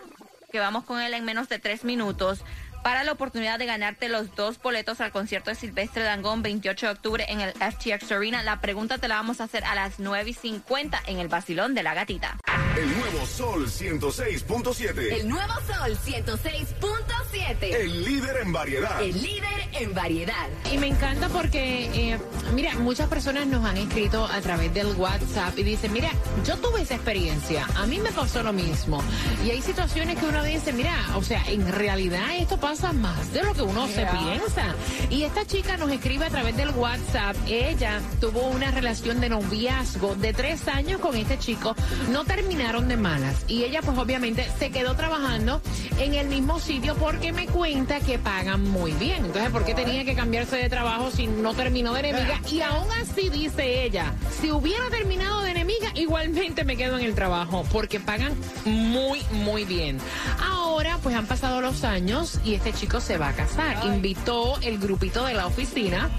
que 0.52 0.60
vamos 0.60 0.84
con 0.84 1.00
él 1.00 1.14
en 1.14 1.24
menos 1.24 1.48
de 1.48 1.58
tres 1.58 1.82
minutos, 1.82 2.44
para 2.84 3.02
la 3.02 3.10
oportunidad 3.10 3.58
de 3.58 3.66
ganarte 3.66 4.08
los 4.08 4.32
dos 4.36 4.62
boletos 4.62 5.00
al 5.00 5.10
concierto 5.10 5.50
de 5.50 5.56
Silvestre 5.56 6.04
Dangón 6.04 6.42
28 6.42 6.86
de 6.86 6.92
octubre 6.92 7.26
en 7.28 7.40
el 7.40 7.52
FTX 7.54 8.12
Arena. 8.12 8.44
La 8.44 8.60
pregunta 8.60 8.98
te 8.98 9.08
la 9.08 9.16
vamos 9.16 9.40
a 9.40 9.44
hacer 9.44 9.64
a 9.64 9.74
las 9.74 9.98
9 9.98 10.30
y 10.30 10.34
50 10.34 11.02
en 11.08 11.18
el 11.18 11.26
Basilón 11.26 11.74
de 11.74 11.82
la 11.82 11.92
Gatita. 11.92 12.38
El 12.76 12.96
nuevo 12.96 13.26
Sol 13.26 13.66
106.7. 13.66 15.12
El 15.12 15.28
nuevo 15.28 15.54
Sol 15.66 15.98
106.7. 15.98 17.17
El 17.60 18.04
líder 18.04 18.38
en 18.42 18.52
variedad. 18.52 19.02
El 19.02 19.22
líder 19.22 19.68
en 19.72 19.94
variedad. 19.94 20.48
Y 20.72 20.78
me 20.78 20.88
encanta 20.88 21.28
porque, 21.28 22.12
eh, 22.12 22.18
mira, 22.54 22.74
muchas 22.76 23.08
personas 23.08 23.46
nos 23.46 23.64
han 23.64 23.76
escrito 23.76 24.24
a 24.24 24.40
través 24.40 24.72
del 24.74 24.88
WhatsApp 24.94 25.58
y 25.58 25.62
dicen, 25.62 25.92
mira, 25.92 26.10
yo 26.44 26.56
tuve 26.56 26.82
esa 26.82 26.94
experiencia, 26.94 27.66
a 27.76 27.86
mí 27.86 27.98
me 27.98 28.10
pasó 28.12 28.42
lo 28.42 28.52
mismo. 28.52 29.02
Y 29.44 29.50
hay 29.50 29.62
situaciones 29.62 30.18
que 30.18 30.26
uno 30.26 30.42
dice, 30.42 30.72
mira, 30.72 30.94
o 31.16 31.22
sea, 31.22 31.42
en 31.48 31.70
realidad 31.70 32.36
esto 32.36 32.58
pasa 32.58 32.92
más 32.92 33.32
de 33.32 33.42
lo 33.42 33.54
que 33.54 33.62
uno 33.62 33.86
se 33.88 34.06
piensa. 34.06 34.74
Y 35.10 35.22
esta 35.22 35.46
chica 35.46 35.76
nos 35.76 35.90
escribe 35.90 36.26
a 36.26 36.30
través 36.30 36.56
del 36.56 36.70
WhatsApp, 36.70 37.36
ella 37.46 38.00
tuvo 38.20 38.48
una 38.48 38.70
relación 38.70 39.20
de 39.20 39.28
noviazgo 39.28 40.14
de 40.16 40.32
tres 40.32 40.66
años 40.68 41.00
con 41.00 41.14
este 41.16 41.38
chico, 41.38 41.74
no 42.10 42.24
terminaron 42.24 42.88
de 42.88 42.96
malas. 42.96 43.44
Y 43.48 43.64
ella 43.64 43.80
pues 43.82 43.96
obviamente 43.98 44.46
se 44.58 44.70
quedó 44.70 44.94
trabajando 44.96 45.60
en 45.98 46.14
el 46.14 46.28
mismo 46.28 46.58
sitio 46.58 46.94
porque 47.18 47.32
me 47.32 47.46
cuenta 47.48 47.98
que 47.98 48.16
pagan 48.16 48.62
muy 48.62 48.92
bien. 48.92 49.24
Entonces, 49.24 49.50
¿por 49.50 49.64
qué 49.64 49.74
tenía 49.74 50.04
que 50.04 50.14
cambiarse 50.14 50.54
de 50.54 50.68
trabajo 50.68 51.10
si 51.10 51.26
no 51.26 51.52
terminó 51.52 51.92
de 51.92 52.00
enemiga? 52.00 52.40
Y 52.48 52.60
aún 52.60 52.86
así 52.92 53.28
dice 53.28 53.82
ella, 53.82 54.14
si 54.40 54.52
hubiera 54.52 54.88
terminado 54.88 55.42
de 55.42 55.50
enemiga, 55.50 55.90
igualmente 55.96 56.62
me 56.62 56.76
quedo 56.76 56.96
en 56.96 57.04
el 57.04 57.16
trabajo 57.16 57.64
porque 57.72 57.98
pagan 57.98 58.36
muy, 58.64 59.24
muy 59.32 59.64
bien. 59.64 59.98
Ahora, 60.40 60.98
pues 61.02 61.16
han 61.16 61.26
pasado 61.26 61.60
los 61.60 61.82
años 61.82 62.38
y 62.44 62.54
este 62.54 62.72
chico 62.72 63.00
se 63.00 63.18
va 63.18 63.30
a 63.30 63.32
casar. 63.32 63.84
Invitó 63.84 64.56
el 64.60 64.78
grupito 64.78 65.24
de 65.26 65.34
la 65.34 65.48
oficina 65.48 66.10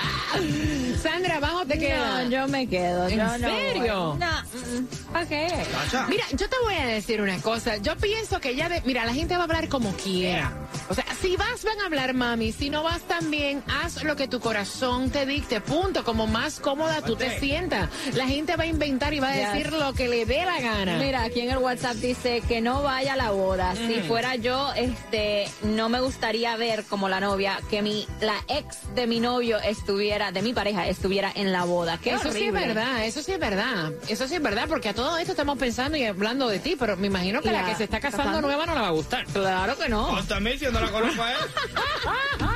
Sandra, 1.01 1.39
bajo 1.39 1.65
te 1.65 1.77
quedas. 1.79 2.29
yo 2.29 2.48
me 2.48 2.67
quedo. 2.67 3.08
¿En 3.08 3.17
yo 3.17 3.38
no 3.38 3.48
serio? 3.50 4.10
voy. 4.12 4.20
No, 4.20 4.41
mm, 4.41 5.12
¿para 5.13 5.25
qué? 5.27 5.48
Chacha. 5.72 6.08
Mira, 6.08 6.24
yo 6.31 6.48
te 6.50 6.55
voy 6.63 6.75
a 6.75 6.86
decir 6.86 7.22
una 7.22 7.38
cosa. 7.41 7.77
Yo 7.77 7.96
pienso 7.98 8.39
que 8.39 8.55
ya 8.55 8.70
de, 8.70 8.81
mira, 8.86 9.05
la 9.05 9.13
gente 9.13 9.34
va 9.36 9.41
a 9.41 9.43
hablar 9.46 9.67
como 9.70 9.91
quiera. 9.96 10.51
O 10.89 10.93
sea, 10.93 11.05
si 11.22 11.36
vas, 11.38 11.63
van 11.63 11.79
a 11.81 11.86
hablar, 11.86 12.13
mami. 12.13 12.51
Si 12.51 12.70
no 12.70 12.84
vas 12.84 13.01
también, 13.01 13.63
haz 13.84 14.03
lo 14.03 14.15
que 14.15 14.27
tu 14.27 14.39
corazón 14.39 15.10
te 15.10 15.25
dicte. 15.25 15.62
Punto. 15.62 16.03
Como 16.03 16.27
más 16.27 16.60
cómoda 16.60 17.01
tú 17.01 17.15
te 17.15 17.39
sientas. 17.39 17.89
La 18.13 18.27
gente 18.27 18.55
va 18.55 18.63
a 18.63 18.67
inventar 18.67 19.13
y 19.13 19.20
va 19.20 19.29
a 19.29 19.36
decir 19.36 19.72
lo 19.74 19.93
que 19.93 20.08
le 20.08 20.25
dé 20.25 20.46
la 20.46 20.60
gana. 20.62 20.98
Mira, 20.98 21.24
aquí 21.24 21.41
en 21.41 21.51
el 21.51 21.58
WhatsApp 21.58 21.96
dice 21.96 22.41
que 22.48 22.62
no 22.62 22.81
vaya 22.84 23.13
a 23.13 23.17
la 23.17 23.31
boda. 23.31 23.74
Si 23.75 23.98
Mm. 24.01 24.03
fuera 24.08 24.36
yo, 24.36 24.72
este, 24.75 25.48
no 25.63 25.89
me 25.89 26.00
gustaría 26.01 26.55
ver 26.58 26.84
como 26.86 27.10
la 27.10 27.20
novia 27.20 27.60
que 27.70 27.81
mi, 27.81 28.05
la 28.20 28.36
ex 28.48 28.77
de 28.96 29.08
mi 29.08 29.20
novio 29.20 29.60
estuviera, 29.60 30.31
de 30.31 30.41
mi 30.41 30.53
pareja, 30.53 30.88
estuviera 30.92 31.32
en 31.36 31.52
la 31.52 31.64
boda. 31.66 31.98
Qué 31.98 32.12
Eso 32.12 32.32
sí 32.32 32.46
es 32.46 32.54
verdad, 32.54 33.06
eso 33.06 33.22
sí 33.24 33.32
es 33.32 33.40
verdad. 33.40 33.92
Eso 34.08 34.28
sí 34.28 34.36
es 34.36 34.42
verdad, 34.42 34.66
porque 34.68 34.90
a 34.90 34.94
todo 34.94 35.18
esto 35.18 35.32
estamos 35.32 35.58
pensando 35.58 35.98
y 35.98 36.06
hablando 36.06 36.48
de 36.48 36.60
ti, 36.60 36.76
pero 36.80 36.98
me 36.98 37.08
imagino 37.08 37.42
que 37.42 37.52
la, 37.52 37.62
La- 37.62 37.68
que 37.70 37.76
se 37.76 37.84
está 37.86 38.00
casando 38.00 38.24
casando. 38.26 38.48
nueva 38.48 38.66
no 38.66 38.76
la 38.76 38.82
va 38.82 38.88
a 38.88 38.92
gustar. 38.92 39.26
Claro 39.26 39.78
que 39.78 39.90
no. 39.90 40.16
Hasta 40.18 40.40
mí, 40.40 40.58
si 40.58 40.66
no 40.66 40.80
la 40.80 40.92
conozco 40.92 41.22
a 41.24 41.32
él. 41.32 41.38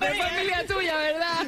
De 0.00 0.14
familia 0.14 0.64
tuya, 0.66 0.96
¿verdad? 0.96 1.46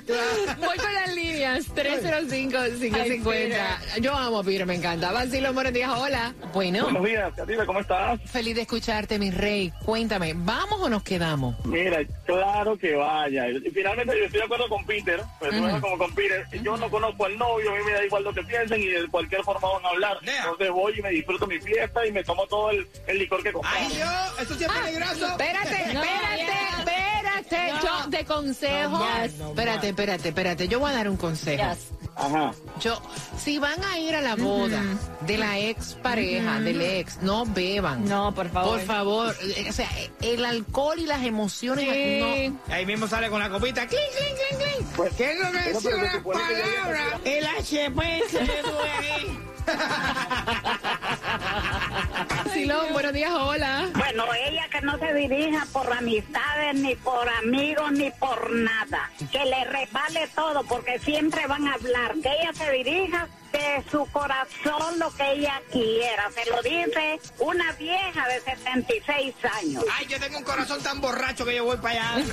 Voy 0.59 0.77
con 0.77 0.95
las 0.95 1.15
líneas 1.15 1.67
305-550. 1.75 3.99
Yo 4.01 4.15
amo 4.15 4.41
a 4.41 4.45
Peter, 4.45 4.67
me 4.67 4.75
encanta. 4.75 5.13
Vacilo, 5.13 5.53
buenos 5.53 5.73
días, 5.73 5.91
hola. 5.97 6.35
Bueno, 6.53 6.85
Buenos 6.85 7.05
días, 7.05 7.33
Katina, 7.35 7.67
¿cómo 7.67 7.81
estás? 7.81 8.21
feliz 8.31 8.55
de 8.55 8.63
escucharte, 8.63 9.19
mi 9.19 9.31
rey. 9.31 9.73
Cuéntame, 9.85 10.33
¿vamos 10.37 10.81
o 10.81 10.89
nos 10.89 11.03
quedamos? 11.03 11.55
Mira, 11.65 11.99
claro 12.27 12.77
que 12.79 12.95
vaya. 12.95 13.47
Finalmente 13.73 14.19
yo 14.19 14.25
estoy 14.25 14.39
de 14.41 14.45
acuerdo 14.45 14.69
con 14.69 14.85
Peter, 14.87 15.21
pero 15.41 15.53
no 15.53 15.69
es 15.69 15.81
como 15.81 15.99
con 15.99 16.15
Peter. 16.15 16.47
Yo 16.63 16.77
no 16.77 16.89
conozco 16.91 17.25
al 17.27 17.37
novio, 17.39 17.73
a 17.73 17.77
mí 17.77 17.83
me 17.85 17.93
da 17.93 18.05
igual 18.05 18.25
lo 18.25 18.33
que 18.35 18.43
piensen 18.43 18.83
y 18.83 18.87
de 18.87 19.09
cualquier 19.09 19.43
forma 19.43 19.69
van 19.73 19.85
a 19.85 19.89
hablar. 19.89 20.19
Yeah. 20.21 20.39
Entonces 20.45 20.71
voy 20.71 20.99
y 20.99 21.03
me 21.03 21.11
disfruto 21.11 21.47
mi 21.47 21.59
fiesta 21.59 22.07
y 22.07 22.13
me 22.13 22.23
tomo 22.25 22.47
todo 22.47 22.71
el, 22.71 22.87
el 23.07 23.19
licor 23.19 23.43
que 23.43 23.53
compré. 23.53 23.71
Ay, 23.75 23.89
yo, 23.99 24.43
esto 24.43 24.55
sí 24.55 24.65
es 24.65 24.73
peligroso. 24.73 25.27
Espérate, 25.29 25.95
No, 25.95 26.01
espérate, 26.45 27.41
espérate. 27.41 27.73
No. 27.73 27.83
Yo 28.05 28.11
te 28.11 28.25
consejo. 28.25 28.91
No 28.91 28.99
más, 28.99 29.33
no 29.35 29.49
espérate, 29.49 29.89
espérate, 29.89 30.29
espérate. 30.29 30.69
Yo 30.69 30.81
voy 30.81 30.91
a 30.91 30.95
dar 30.95 31.09
un 31.09 31.17
consejo. 31.17 31.63
Yes. 31.73 31.89
Ajá. 32.17 32.53
Yo, 32.81 33.03
si 33.43 33.59
van 33.59 33.83
a 33.83 33.99
ir 33.99 34.15
a 34.15 34.21
la 34.21 34.37
boda 34.37 34.81
de 35.23 35.37
la 35.37 35.59
ex 35.59 35.95
pareja, 35.95 36.61
del 36.61 36.81
ex, 36.81 37.21
no 37.23 37.45
beban. 37.45 38.05
No, 38.09 38.33
por 38.33 38.49
favor. 38.51 38.79
Por 38.79 38.87
favor, 38.87 39.37
eh, 39.57 39.67
o 39.69 39.73
sea, 39.73 39.89
el 40.23 40.45
alcohol 40.45 40.99
y 41.01 41.07
las 41.07 41.25
emociones 41.25 41.85
Sí. 41.93 42.51
no. 42.69 42.73
Ahí 42.73 42.87
mismo 42.87 43.09
sale 43.09 43.29
con 43.31 43.41
la 43.41 43.51
copita. 43.51 43.87
¡Clink, 43.89 44.01
clink, 44.17 44.39
clink, 44.39 44.63
clink! 44.63 44.89
Pues, 44.97 45.13
¿Qué 45.15 45.33
es 45.33 45.41
lo 45.41 45.51
que 45.51 45.81
se 45.81 45.95
una 45.95 46.23
palabra? 46.23 47.21
El 47.25 47.47
HP 47.47 48.23
se 48.31 48.41
me 48.41 48.63
duele. 48.63 49.54
Silón, 52.53 52.93
buenos 52.93 53.13
días, 53.13 53.33
hola. 53.33 53.89
Bueno, 53.95 54.25
ella 54.35 54.69
que 54.71 54.81
no 54.83 54.97
se 54.99 55.13
dirija 55.15 55.67
por 55.73 55.93
amistades, 55.93 56.75
ni 56.75 56.95
por 56.97 57.29
amigos, 57.29 57.93
ni 57.93 58.11
por 58.13 58.51
nada. 58.53 59.11
Que 59.31 59.45
le 59.45 59.65
resbale 59.65 60.29
todo, 60.35 60.65
porque 60.65 60.99
siempre 61.01 61.47
van 61.47 61.69
a 61.69 61.75
hablar. 61.75 62.15
Que 62.23 62.31
ella 62.41 62.53
se 62.55 62.71
dirija 62.71 63.29
de 63.53 63.85
su 63.91 64.07
corazón 64.07 64.99
lo 64.99 65.11
que 65.15 65.33
ella 65.33 65.61
quiera. 65.71 66.31
Se 66.33 66.51
lo 66.51 66.63
dice 66.63 67.21
una 67.39 67.73
vieja 67.73 68.27
de 68.29 68.41
76 68.41 69.35
años. 69.61 69.85
Ay, 69.93 70.07
yo 70.07 70.19
tengo 70.21 70.39
un 70.39 70.45
corazón 70.45 70.83
tan 70.83 70.99
borracho 71.01 71.45
que 71.45 71.57
yo 71.57 71.65
voy 71.65 71.77
para 71.77 72.13
allá. 72.13 72.25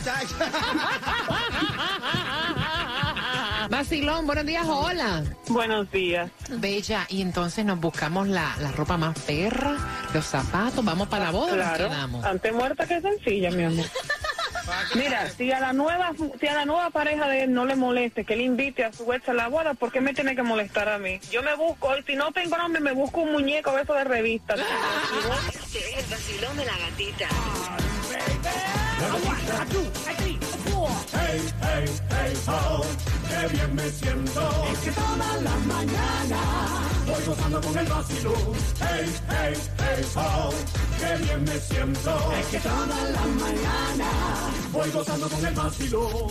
Vacilón, 3.70 4.26
buenos 4.26 4.46
días, 4.46 4.66
hola. 4.68 5.24
Buenos 5.48 5.92
días. 5.92 6.32
Bella, 6.50 7.06
y 7.10 7.22
entonces 7.22 7.66
nos 7.66 7.80
buscamos 7.80 8.28
la, 8.28 8.56
la 8.60 8.72
ropa 8.72 8.98
más 8.98 9.18
perra, 9.20 9.78
los 10.14 10.26
zapatos, 10.26 10.84
vamos 10.84 11.08
para 11.08 11.26
la 11.26 11.32
boda 11.32 11.54
o 11.54 11.56
nos 11.56 11.78
quedamos. 11.78 12.26
Ante 12.26 12.52
muerta 12.52 12.86
que 12.86 13.02
sencilla, 13.02 13.52
mi 13.52 13.64
amor. 13.64 13.86
Mira, 14.96 15.30
si 15.30 15.52
a 15.52 15.60
la 15.60 15.74
nueva, 15.74 16.12
si 16.40 16.48
a 16.48 16.54
la 16.54 16.66
nueva 16.66 16.90
pareja 16.90 17.28
de 17.28 17.44
él 17.44 17.54
no 17.54 17.66
le 17.66 17.76
moleste 17.76 18.24
que 18.24 18.36
le 18.36 18.44
invite 18.44 18.86
a 18.86 18.94
su 18.94 19.12
ex 19.12 19.28
a 19.30 19.34
la 19.34 19.48
boda, 19.48 19.74
¿por 19.74 19.92
qué 19.92 20.02
me 20.02 20.14
tiene 20.14 20.36
que 20.36 20.44
molestar 20.44 20.88
a 20.90 20.98
mí? 20.98 21.20
Yo 21.32 21.44
me 21.44 21.56
busco, 21.56 21.98
y 21.98 22.04
si 22.04 22.16
no 22.16 22.32
tengo 22.32 22.58
nombre, 22.58 22.82
me 22.82 22.92
busco 22.94 23.22
un 23.22 23.32
muñeco 23.34 23.72
de 23.74 23.82
eso 23.84 23.94
de 23.94 24.04
revista. 24.04 24.56
Este 25.54 25.80
es 25.80 26.04
el 26.04 26.10
vacilón 26.10 26.58
de 26.58 26.66
la 26.66 26.78
gatita. 26.78 27.28
Hey, 30.88 31.42
hey, 31.62 31.86
hey, 32.10 32.34
ho, 32.48 32.82
qué 33.30 33.54
bien 33.54 33.76
me 33.76 33.90
siento. 33.90 34.66
Es 34.72 34.80
que 34.80 34.92
toda 34.92 35.38
la 35.38 35.56
mañana 35.68 36.42
voy 37.06 37.24
gozando 37.26 37.62
con 37.62 37.78
el 37.78 37.86
vacilón. 37.86 38.56
Hey, 38.80 39.14
hey, 39.30 39.54
hey, 39.78 40.06
ho, 40.16 40.50
qué 41.00 41.24
bien 41.24 41.44
me 41.44 41.60
siento. 41.60 42.34
Es 42.34 42.46
que 42.48 42.60
toda 42.60 42.88
la 42.88 43.22
mañana 43.22 44.10
voy 44.72 44.90
gozando 44.90 45.30
con 45.30 45.46
el 45.46 45.54
vacilón. 45.54 46.30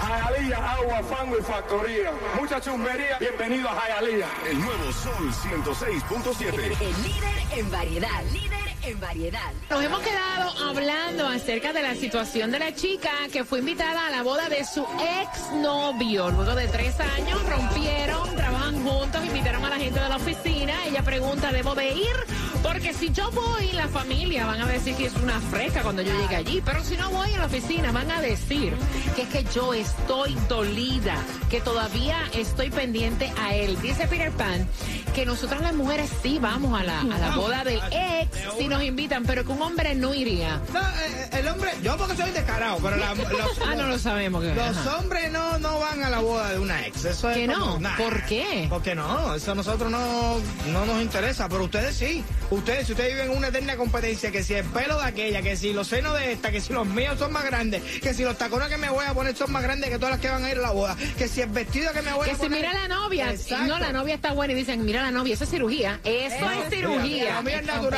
Jayalía, 0.00 0.72
agua, 0.72 1.02
fango 1.04 1.38
y 1.38 1.42
factoría. 1.42 2.12
Mucha 2.40 2.60
chumbería. 2.60 3.18
Bienvenido 3.20 3.68
a 3.68 3.74
Jayalía. 3.74 4.26
El 4.50 4.60
nuevo 4.60 4.92
Sol 4.92 5.32
106.7. 5.32 6.80
El 6.80 7.02
líder 7.02 7.58
en 7.58 7.70
variedad. 7.70 8.24
Líder 8.32 8.67
en 8.88 9.00
variedad. 9.00 9.52
Nos 9.68 9.84
hemos 9.84 10.00
quedado 10.00 10.50
hablando 10.66 11.26
acerca 11.26 11.72
de 11.72 11.82
la 11.82 11.94
situación 11.94 12.50
de 12.50 12.58
la 12.58 12.74
chica 12.74 13.10
que 13.30 13.44
fue 13.44 13.58
invitada 13.58 14.06
a 14.06 14.10
la 14.10 14.22
boda 14.22 14.48
de 14.48 14.64
su 14.64 14.84
exnovio. 15.22 16.30
Luego 16.30 16.54
de 16.54 16.68
tres 16.68 16.98
años 17.00 17.42
rompieron, 17.46 18.34
trabajan 18.34 18.82
juntos, 18.82 19.24
invitaron 19.26 19.64
a 19.64 19.70
la 19.70 19.76
gente 19.76 20.00
de 20.00 20.08
la 20.08 20.16
oficina. 20.16 20.86
Ella 20.86 21.02
pregunta, 21.02 21.52
¿debo 21.52 21.74
de 21.74 21.92
ir? 21.92 22.16
Porque 22.62 22.94
si 22.94 23.12
yo 23.12 23.30
voy, 23.30 23.72
la 23.72 23.88
familia 23.88 24.46
van 24.46 24.62
a 24.62 24.66
decir 24.66 24.94
que 24.96 25.06
es 25.06 25.14
una 25.16 25.38
fresca 25.40 25.82
cuando 25.82 26.02
yo 26.02 26.12
llegue 26.12 26.36
allí. 26.36 26.62
Pero 26.64 26.82
si 26.82 26.96
no 26.96 27.10
voy 27.10 27.32
a 27.34 27.38
la 27.38 27.46
oficina, 27.46 27.92
van 27.92 28.10
a 28.10 28.20
decir 28.20 28.74
que 29.14 29.22
es 29.22 29.28
que 29.28 29.44
yo 29.52 29.74
estoy 29.74 30.34
dolida, 30.48 31.16
que 31.50 31.60
todavía 31.60 32.18
estoy 32.34 32.70
pendiente 32.70 33.30
a 33.38 33.54
él. 33.54 33.80
Dice 33.82 34.06
Peter 34.08 34.32
Pan 34.32 34.66
que 35.14 35.24
nosotras 35.26 35.60
las 35.60 35.74
mujeres 35.74 36.10
sí 36.22 36.38
vamos 36.40 36.78
a 36.78 36.84
la, 36.84 37.00
a 37.00 37.04
la 37.18 37.36
boda 37.36 37.64
del 37.64 37.80
ex 37.90 38.28
si 38.58 38.68
nos 38.68 38.82
invitan, 38.82 39.24
pero 39.24 39.44
que 39.44 39.52
un 39.52 39.62
hombre 39.62 39.94
no 39.94 40.14
iría. 40.14 40.60
No, 40.72 40.80
eh, 40.80 41.28
el 41.32 41.48
hombre, 41.48 41.70
yo 41.82 41.96
porque 41.96 42.16
soy 42.16 42.30
descarado, 42.30 42.78
pero 42.82 42.96
la- 42.96 43.14
los, 43.14 43.58
Ah, 43.66 43.74
no 43.74 43.86
lo 43.86 43.98
sabemos. 43.98 44.42
que- 44.42 44.54
los 44.54 44.76
ajá. 44.76 44.96
hombres 44.98 45.30
no, 45.32 45.58
no 45.58 45.78
van 45.80 46.02
a 46.04 46.10
la 46.10 46.20
boda 46.20 46.50
de 46.50 46.58
una 46.58 46.86
ex. 46.86 47.04
Eso 47.04 47.30
es 47.30 47.36
¿Que 47.36 47.46
como- 47.46 47.58
no? 47.74 47.80
nah. 47.80 47.96
¿Por 47.96 48.24
qué? 48.26 48.66
Porque 48.68 48.94
no, 48.94 49.34
eso 49.34 49.52
a 49.52 49.54
nosotros 49.54 49.90
no, 49.90 50.36
no 50.72 50.86
nos 50.86 51.02
interesa, 51.02 51.48
pero 51.48 51.64
ustedes 51.64 51.96
sí. 51.96 52.24
Ustedes, 52.50 52.86
si 52.86 52.92
ustedes 52.92 53.14
viven 53.14 53.36
una 53.36 53.48
eterna 53.48 53.76
competencia, 53.76 54.30
que 54.30 54.42
si 54.42 54.54
el 54.54 54.64
pelo 54.66 54.98
de 54.98 55.04
aquella, 55.04 55.42
que 55.42 55.56
si 55.56 55.72
los 55.72 55.86
senos 55.88 56.14
de 56.18 56.32
esta, 56.32 56.50
que 56.50 56.60
si 56.60 56.72
los 56.72 56.86
míos 56.86 57.18
son 57.18 57.32
más 57.32 57.44
grandes, 57.44 57.82
que 58.00 58.14
si 58.14 58.22
los 58.24 58.38
tacones 58.38 58.68
que 58.68 58.78
me 58.78 58.88
voy 58.90 59.04
a 59.06 59.12
poner 59.14 59.36
son 59.36 59.52
más 59.52 59.62
grandes 59.62 59.90
que 59.90 59.96
todas 59.96 60.12
las 60.12 60.20
que 60.20 60.28
van 60.30 60.44
a 60.44 60.50
ir 60.50 60.58
a 60.58 60.62
la 60.62 60.70
boda, 60.70 60.96
que 61.18 61.28
si 61.28 61.42
el 61.42 61.50
vestido 61.50 61.92
que 61.92 62.02
me 62.02 62.12
voy 62.12 62.24
Que 62.24 62.30
a 62.32 62.34
si 62.34 62.40
poner... 62.42 62.60
mira 62.60 62.72
la 62.72 62.88
novia, 62.88 63.30
Exacto. 63.30 63.66
no, 63.66 63.78
la 63.78 63.92
novia 63.92 64.14
está 64.14 64.32
buena 64.32 64.52
y 64.54 64.56
dicen, 64.56 64.84
mira 64.84 64.97
la 65.02 65.10
novia, 65.10 65.34
eso 65.34 65.44
es 65.44 65.50
cirugía. 65.50 66.00
Eso 66.04 66.50
es 66.50 66.58
es 66.64 66.70
cirugía. 66.70 67.42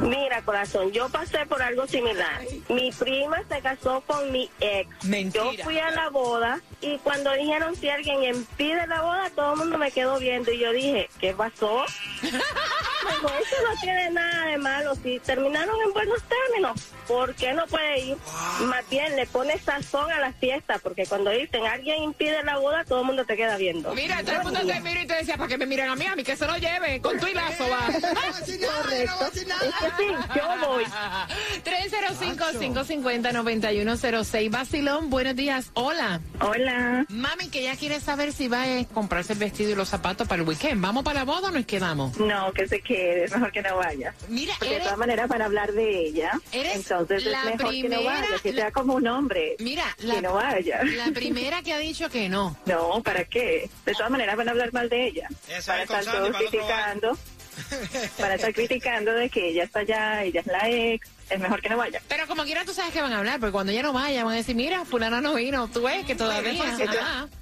Mira, 0.00 0.40
corazón, 0.42 0.90
yo 0.90 1.10
pasé 1.10 1.44
por 1.44 1.62
algo 1.62 1.86
similar. 1.86 2.40
Mi 2.70 2.90
prima 2.92 3.42
se 3.46 3.60
casó 3.60 4.00
con 4.06 4.32
mi 4.32 4.48
ex. 4.60 4.88
Mentira. 5.04 5.52
Yo 5.52 5.64
fui 5.64 5.78
a 5.78 5.90
la 5.90 6.08
boda 6.08 6.62
y 6.80 6.96
cuando 6.98 7.30
dijeron 7.34 7.76
si 7.76 7.90
alguien 7.90 8.24
impide 8.24 8.86
la 8.86 9.02
boda, 9.02 9.30
todo 9.34 9.52
el 9.52 9.58
mundo 9.58 9.76
me 9.78 9.90
quedó 9.90 10.18
viendo 10.18 10.50
y 10.50 10.58
yo 10.58 10.72
dije, 10.72 10.93
¿qué 11.20 11.32
pasó? 11.34 11.84
Digo, 13.10 13.28
eso 13.28 13.56
no 13.68 13.80
tiene 13.80 14.10
nada 14.10 14.46
de 14.46 14.58
malo. 14.58 14.94
Si 14.96 15.18
terminaron 15.20 15.76
en 15.86 15.92
buenos 15.92 16.22
términos, 16.22 16.80
¿por 17.06 17.34
qué 17.34 17.52
no 17.52 17.66
puede 17.66 18.00
ir? 18.00 18.16
Más 18.62 18.88
bien, 18.88 19.14
le 19.16 19.26
pone 19.26 19.58
sazón 19.58 20.10
a 20.10 20.20
la 20.20 20.32
fiesta, 20.32 20.78
porque 20.78 21.04
cuando 21.06 21.30
dicen 21.30 21.66
alguien 21.66 22.02
impide 22.02 22.42
la 22.44 22.58
boda, 22.58 22.84
todo 22.84 23.00
el 23.00 23.06
mundo 23.06 23.24
te 23.24 23.36
queda 23.36 23.56
viendo. 23.56 23.94
Mira, 23.94 24.22
todo 24.22 24.36
el 24.36 24.42
mundo 24.44 24.60
te 24.60 24.80
mira 24.80 25.02
y 25.02 25.06
te 25.06 25.14
decía, 25.14 25.36
¿para 25.36 25.48
que 25.48 25.58
me 25.58 25.66
miren 25.66 25.88
a 25.88 25.96
mí? 25.96 26.06
A 26.06 26.16
mí 26.16 26.24
que 26.24 26.36
se 26.36 26.46
lo 26.46 26.56
lleve. 26.56 27.00
Con 27.00 27.18
tu 27.18 27.26
y 27.26 27.34
lazo 27.34 27.64
va. 27.68 27.88
Nada. 27.98 28.30
Es 28.38 28.44
que 29.74 29.90
sí, 29.96 30.06
yo 30.34 30.42
voy. 30.66 30.84
305-550-9106. 31.64 34.50
Basilón, 34.50 35.10
buenos 35.10 35.36
días. 35.36 35.70
Hola. 35.74 36.20
Hola. 36.40 37.04
Mami, 37.08 37.48
que 37.48 37.62
ya 37.64 37.76
quiere 37.76 38.00
saber 38.00 38.32
si 38.32 38.48
va 38.48 38.62
a 38.62 38.84
comprarse 38.92 39.32
el 39.34 39.38
vestido 39.38 39.70
y 39.70 39.74
los 39.74 39.88
zapatos 39.88 40.26
para 40.28 40.42
el 40.42 40.48
weekend. 40.48 40.80
¿Vamos 40.80 41.04
para 41.04 41.20
la 41.20 41.24
boda 41.24 41.48
o 41.48 41.50
nos 41.50 41.66
quedamos? 41.66 42.18
No, 42.18 42.52
que 42.52 42.66
se 42.68 42.80
quede, 42.80 42.93
mejor 43.30 43.52
que 43.52 43.62
no 43.62 43.76
vaya. 43.76 44.14
Mira, 44.28 44.54
Porque 44.58 44.74
de 44.74 44.80
todas 44.80 44.98
maneras 44.98 45.28
van 45.28 45.42
a 45.42 45.44
hablar 45.46 45.72
de 45.72 45.98
ella. 46.06 46.32
Eres 46.52 46.76
Entonces 46.76 47.24
la 47.26 47.38
es 47.40 47.44
mejor 47.56 47.70
que 47.72 47.82
no 47.88 47.88
primera- 47.98 48.20
vaya, 48.20 48.38
que 48.42 48.52
la- 48.52 48.62
sea 48.62 48.72
como 48.72 48.94
un 48.94 49.06
hombre. 49.06 49.56
mira, 49.58 49.84
que 49.98 50.06
la, 50.06 50.20
no 50.20 50.34
vaya. 50.34 50.82
la 50.84 51.10
primera 51.12 51.62
que 51.62 51.72
ha 51.72 51.78
dicho 51.78 52.08
que 52.10 52.28
no. 52.28 52.56
No, 52.66 53.02
¿para 53.02 53.24
qué? 53.24 53.68
De 53.84 53.92
todas 53.92 54.10
maneras 54.10 54.36
van 54.36 54.48
a 54.48 54.50
hablar 54.52 54.72
mal 54.72 54.88
de 54.88 55.06
ella. 55.06 55.28
Esa 55.48 55.72
Para 55.72 55.82
es 55.84 55.90
estar 55.90 56.04
todos 56.14 56.30
para 56.30 56.38
criticando. 56.48 57.18
Para 58.18 58.34
estar 58.34 58.52
criticando 58.52 59.12
de 59.12 59.30
que 59.30 59.50
ella 59.50 59.64
está 59.64 59.80
allá, 59.80 60.24
ella 60.24 60.40
es 60.40 60.46
la 60.46 60.68
ex. 60.68 61.08
Es 61.30 61.40
mejor 61.40 61.62
que 61.62 61.68
no 61.70 61.76
vaya. 61.78 62.02
Pero 62.08 62.26
como 62.26 62.44
quiera 62.44 62.64
tú 62.66 62.74
sabes 62.74 62.92
que 62.92 63.00
van 63.00 63.12
a 63.12 63.18
hablar, 63.18 63.40
porque 63.40 63.52
cuando 63.52 63.72
ella 63.72 63.82
no 63.82 63.92
vaya 63.94 64.24
van 64.24 64.34
a 64.34 64.36
decir, 64.36 64.54
mira, 64.54 64.84
fulana 64.84 65.20
no 65.22 65.34
vino, 65.34 65.68
tú 65.68 65.82
ves 65.82 66.04
que 66.04 66.14
todavía. 66.14 66.52
Eso, 66.78 66.92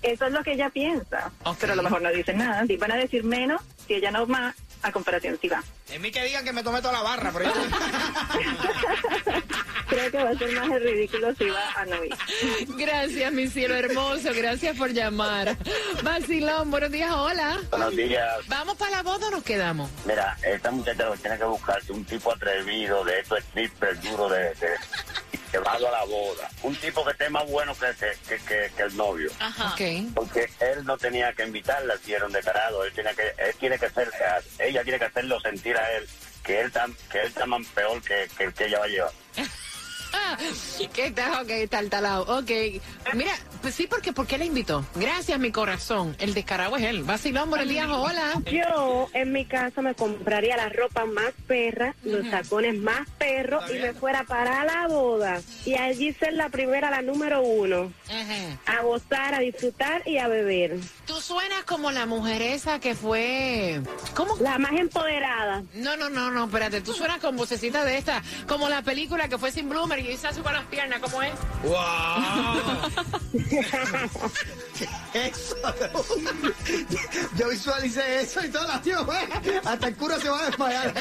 eso 0.03 0.27
es 0.27 0.33
lo 0.33 0.43
que 0.45 0.53
ella 0.53 0.71
piensa. 0.71 1.33
Pero 1.59 1.73
a 1.73 1.77
lo 1.77 1.83
mejor 1.83 2.01
no 2.03 2.11
dicen 2.11 2.39
nada. 2.39 2.63
Van 2.79 2.93
a 2.93 2.97
decir 2.97 3.25
menos 3.25 3.61
si 3.87 3.95
ella 3.95 4.11
no 4.13 4.27
va 4.27 4.55
a 4.83 4.93
comparación 4.93 5.39
si 5.41 5.49
va. 5.49 5.63
En 5.91 6.03
mí 6.03 6.11
que 6.11 6.25
digan 6.25 6.45
que 6.45 6.53
me 6.53 6.63
tomé 6.63 6.81
toda 6.81 6.93
la 6.93 7.03
barra, 7.03 7.31
pero 7.33 7.45
yo... 7.47 7.53
Creo 9.89 10.11
que 10.11 10.25
va 10.25 10.31
a 10.31 10.39
ser 10.39 10.53
más 10.53 10.71
el 10.71 10.83
ridículo 10.83 11.35
si 11.35 11.51
va 11.51 11.71
a 11.77 11.85
no 11.85 12.03
ir. 12.03 12.15
Gracias, 12.79 13.31
mi 13.33 13.47
cielo 13.49 13.75
hermoso, 13.75 14.31
gracias 14.35 14.75
por 14.77 14.91
llamar. 14.91 15.55
Basilón, 16.03 16.71
buenos 16.71 16.91
días, 16.91 17.11
hola. 17.13 17.61
Buenos 17.71 17.95
días. 17.95 18.47
¿Vamos 18.49 18.77
para 18.79 18.91
la 18.91 19.03
boda 19.03 19.29
o 19.29 19.31
nos 19.31 19.43
quedamos? 19.45 19.91
Mira, 20.07 20.39
esta 20.43 20.71
muchacha 20.71 21.05
lo 21.05 21.13
que 21.13 21.19
tiene 21.19 21.37
que 21.37 21.45
buscarse 21.45 21.93
un 21.93 22.07
tipo 22.07 22.33
atrevido, 22.33 23.05
de 23.05 23.21
estos 23.21 23.39
stripper 23.41 24.01
duro 24.01 24.31
de, 24.31 24.55
de 24.55 24.69
llevado 25.53 25.89
a 25.89 25.91
la 25.91 26.05
boda. 26.05 26.49
Un 26.63 26.75
tipo 26.77 27.05
que 27.05 27.11
esté 27.13 27.29
más 27.31 27.47
bueno 27.47 27.75
que, 27.75 27.87
que, 27.95 28.13
que, 28.29 28.45
que- 28.45 28.71
que 28.77 28.83
el 28.83 28.97
novio. 28.97 29.31
Ajá. 29.39 29.75
Porque 30.15 30.49
él 30.61 30.85
no 30.85 30.97
tenía 30.99 31.33
que 31.35 31.45
invitarla 31.45 31.95
si 32.05 32.13
era 32.15 32.27
un 32.27 32.33
descarado. 32.33 32.85
Él 32.85 32.93
tiene 32.95 33.15
que, 33.15 33.23
él 33.39 33.55
tiene 33.61 33.79
que 33.79 33.91
ser, 33.91 34.11
ella 34.59 34.83
tiene 34.83 34.99
que 34.99 35.05
hacerlo 35.07 35.41
sentir 35.41 35.77
a 35.77 35.91
él 35.93 36.09
que 36.43 36.61
él 36.61 36.73
tan, 36.73 36.93
que 37.11 37.21
él 37.21 37.29
está 37.29 37.47
más 37.47 37.65
peor 37.69 38.03
que, 38.03 38.29
que 38.37 38.45
el 38.45 38.55
que 38.55 38.65
ella 38.67 38.79
va 38.81 38.85
a 38.87 38.89
llevar. 38.89 39.13
¿Qué 40.95 41.11
tal? 41.11 41.43
Ok, 41.43 41.71
tal, 41.71 41.91
talado. 41.91 42.39
Ok. 42.39 42.51
Mira, 43.15 43.33
pues 43.61 43.75
sí, 43.75 43.87
porque 43.87 44.13
¿por 44.13 44.27
qué 44.27 44.39
la 44.39 44.45
invitó? 44.45 44.85
Gracias, 44.95 45.39
mi 45.39 45.51
corazón. 45.51 46.17
El 46.19 46.35
descarado 46.35 46.77
es 46.77 46.85
él. 46.85 47.03
Basilón, 47.05 47.51
buenos 47.51 47.69
días, 47.69 47.87
hola. 47.89 48.41
Yo 48.51 49.09
en 49.13 49.33
mi 49.33 49.45
casa 49.45 49.83
me 49.83 49.95
compraría 49.95 50.57
la 50.57 50.69
ropa 50.69 51.05
más 51.05 51.33
perra, 51.47 51.95
los 52.03 52.29
tacones 52.31 52.79
más 52.79 53.09
perros 53.19 53.65
y 53.71 53.79
me 53.79 53.93
fuera 53.93 54.25
para 54.25 54.65
la 54.65 54.89
boda. 54.89 55.41
Y 55.65 55.75
allí 55.75 56.13
ser 56.13 56.35
la 56.35 56.49
primera, 56.49 56.91
la 56.91 57.03
número 57.03 57.43
uno. 57.43 57.93
A 58.67 58.83
gozar, 58.83 59.35
a 59.35 59.39
disfrutar 59.41 60.03
y 60.07 60.19
a 60.19 60.29
beber. 60.29 60.79
Tú 61.07 61.15
suenas 61.21 61.65
como 61.65 61.91
la 61.91 62.07
mujer 62.07 62.43
esa 62.43 62.79
que 62.81 62.95
fue... 62.95 63.81
¿Cómo? 64.15 64.37
La 64.39 64.59
más 64.59 64.73
empoderada. 64.73 65.63
No, 65.75 65.97
no, 65.97 66.09
no, 66.09 66.31
no, 66.31 66.45
espérate. 66.45 66.81
Tú 66.81 66.93
suenas 66.93 67.19
con 67.19 67.37
vocecita 67.37 67.85
de 67.85 67.99
esta, 67.99 68.23
como 68.47 68.69
la 68.69 68.83
película 68.83 69.29
que 69.29 69.39
fue 69.39 69.51
sin 69.51 69.69
Bloomer 69.69 70.02
y 70.11 70.17
se 70.17 70.29
hace 70.29 70.43
las 70.43 70.65
piernas, 70.67 71.01
¿cómo 71.01 71.23
es? 71.23 71.33
¡Wow! 71.63 71.79
eso? 75.15 75.57
Yo 77.37 77.49
visualicé 77.49 78.23
eso 78.23 78.45
y 78.45 78.49
todo 78.49 78.67
tío, 78.81 79.05
güey. 79.05 79.25
Hasta 79.65 79.89
el 79.89 79.97
cura 79.97 80.19
se 80.19 80.29
va 80.29 80.41
a 80.41 80.47
desmayar. 80.47 80.95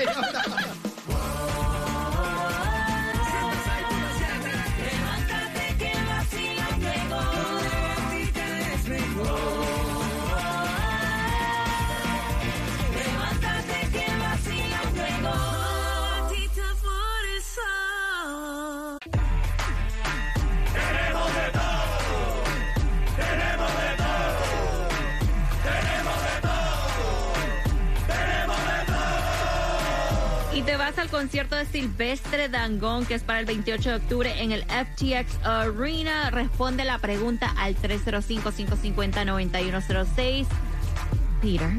Y 30.54 30.64
te 30.64 30.76
vas 30.76 30.98
al 30.98 31.08
concierto 31.10 31.56
de 31.56 31.66
Silvestre 31.66 32.50
Dangón, 32.50 33.06
que 33.06 33.14
es 33.16 33.24
para 33.24 33.40
el 33.40 33.46
28 33.46 33.90
de 33.90 33.96
octubre 33.96 34.42
en 34.42 34.52
el 34.52 34.66
FTX 34.66 35.46
Arena. 35.46 36.30
Responde 36.30 36.84
la 36.84 37.00
pregunta 37.00 37.54
al 37.58 37.78
305-550-9106. 37.78 40.48
Peter, 41.42 41.70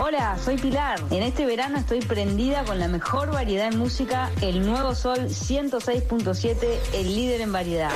Hola, 0.00 0.36
soy 0.38 0.56
Pilar. 0.56 1.00
En 1.10 1.22
este 1.22 1.46
verano 1.46 1.78
estoy 1.78 2.00
prendida 2.00 2.64
con 2.64 2.78
la 2.78 2.88
mejor 2.88 3.32
variedad 3.32 3.72
en 3.72 3.78
música, 3.78 4.30
el 4.42 4.64
Nuevo 4.66 4.94
Sol 4.94 5.28
106.7, 5.28 6.58
el 6.92 7.14
líder 7.14 7.40
en 7.40 7.52
variedad. 7.52 7.90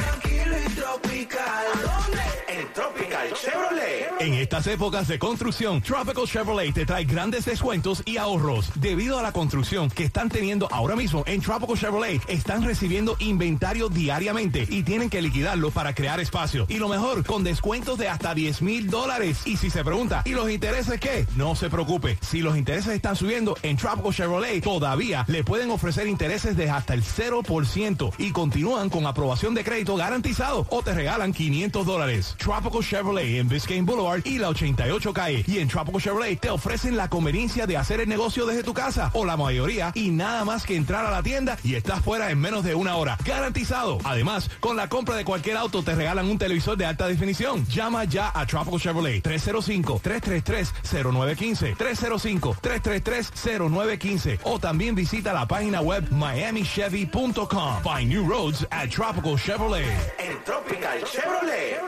En 2.48 2.72
Tropical 2.72 3.32
Chevrolet. 3.34 4.08
En 4.20 4.34
estas 4.34 4.66
épocas 4.66 5.06
de 5.06 5.18
construcción, 5.18 5.82
Tropical 5.82 6.26
Chevrolet 6.26 6.72
te 6.72 6.86
trae 6.86 7.04
grandes 7.04 7.44
descuentos 7.44 8.02
y 8.04 8.16
ahorros. 8.16 8.70
Debido 8.76 9.18
a 9.18 9.22
la 9.22 9.32
construcción 9.32 9.90
que 9.90 10.04
están 10.04 10.28
teniendo 10.28 10.68
ahora 10.72 10.96
mismo 10.96 11.22
en 11.26 11.40
Tropical 11.40 11.78
Chevrolet, 11.78 12.22
están 12.28 12.64
recibiendo 12.64 13.16
inventario 13.18 13.88
diariamente 13.88 14.66
y 14.68 14.82
tienen 14.82 15.10
que 15.10 15.22
liquidarlo 15.22 15.70
para 15.70 15.94
crear 15.94 16.18
espacio. 16.20 16.66
Y 16.68 16.78
lo 16.78 16.88
mejor, 16.88 17.24
con 17.24 17.44
descuentos 17.44 17.98
de 17.98 18.08
hasta 18.08 18.34
10 18.34 18.62
mil 18.62 18.90
dólares. 18.90 19.42
Y 19.44 19.56
si 19.56 19.70
se 19.70 19.84
pregunta, 19.84 20.22
¿y 20.24 20.30
los 20.30 20.50
intereses 20.50 20.98
qué? 20.98 21.26
No 21.36 21.54
se 21.58 21.68
preocupe. 21.68 22.16
Si 22.20 22.40
los 22.40 22.56
intereses 22.56 22.94
están 22.94 23.16
subiendo, 23.16 23.56
en 23.62 23.76
Tropical 23.76 24.14
Chevrolet 24.14 24.62
todavía 24.62 25.24
le 25.28 25.42
pueden 25.42 25.70
ofrecer 25.70 26.06
intereses 26.06 26.56
de 26.56 26.70
hasta 26.70 26.94
el 26.94 27.02
0% 27.02 28.12
y 28.18 28.30
continúan 28.30 28.88
con 28.88 29.04
aprobación 29.06 29.54
de 29.54 29.64
crédito 29.64 29.96
garantizado 29.96 30.64
o 30.70 30.82
te 30.82 30.94
regalan 30.94 31.32
500 31.32 31.84
dólares. 31.84 32.36
Tropical 32.38 32.82
Chevrolet 32.82 33.40
en 33.40 33.48
Biscayne 33.48 33.84
Boulevard 33.84 34.24
y 34.24 34.38
la 34.38 34.50
88 34.50 35.12
calle. 35.12 35.44
Y 35.48 35.58
en 35.58 35.66
Tropical 35.68 36.00
Chevrolet 36.00 36.40
te 36.40 36.50
ofrecen 36.50 36.96
la 36.96 37.10
conveniencia 37.10 37.66
de 37.66 37.76
hacer 37.76 38.00
el 38.00 38.08
negocio 38.08 38.46
desde 38.46 38.62
tu 38.62 38.72
casa 38.72 39.10
o 39.14 39.24
la 39.24 39.36
mayoría 39.36 39.90
y 39.94 40.10
nada 40.10 40.44
más 40.44 40.64
que 40.64 40.76
entrar 40.76 41.06
a 41.06 41.10
la 41.10 41.24
tienda 41.24 41.58
y 41.64 41.74
estás 41.74 42.02
fuera 42.02 42.30
en 42.30 42.38
menos 42.38 42.62
de 42.62 42.76
una 42.76 42.94
hora. 42.96 43.18
Garantizado. 43.24 43.98
Además, 44.04 44.48
con 44.60 44.76
la 44.76 44.88
compra 44.88 45.16
de 45.16 45.24
cualquier 45.24 45.56
auto 45.56 45.82
te 45.82 45.96
regalan 45.96 46.30
un 46.30 46.38
televisor 46.38 46.76
de 46.76 46.86
alta 46.86 47.08
definición. 47.08 47.66
Llama 47.66 48.04
ya 48.04 48.30
a 48.32 48.46
Tropical 48.46 48.80
Chevrolet 48.80 49.24
305-333-0915. 49.24 51.47
305-333-0915. 51.56 54.40
O 54.44 54.58
también 54.58 54.94
visita 54.94 55.32
la 55.32 55.46
página 55.46 55.80
web 55.80 56.04
miamichevy.com. 56.10 57.82
Find 57.82 58.08
new 58.08 58.28
roads 58.28 58.66
at 58.70 58.90
Tropical 58.90 59.38
Chevrolet. 59.38 59.86
En 60.18 60.42
Tropical 60.44 61.02
Chevrolet. 61.04 61.78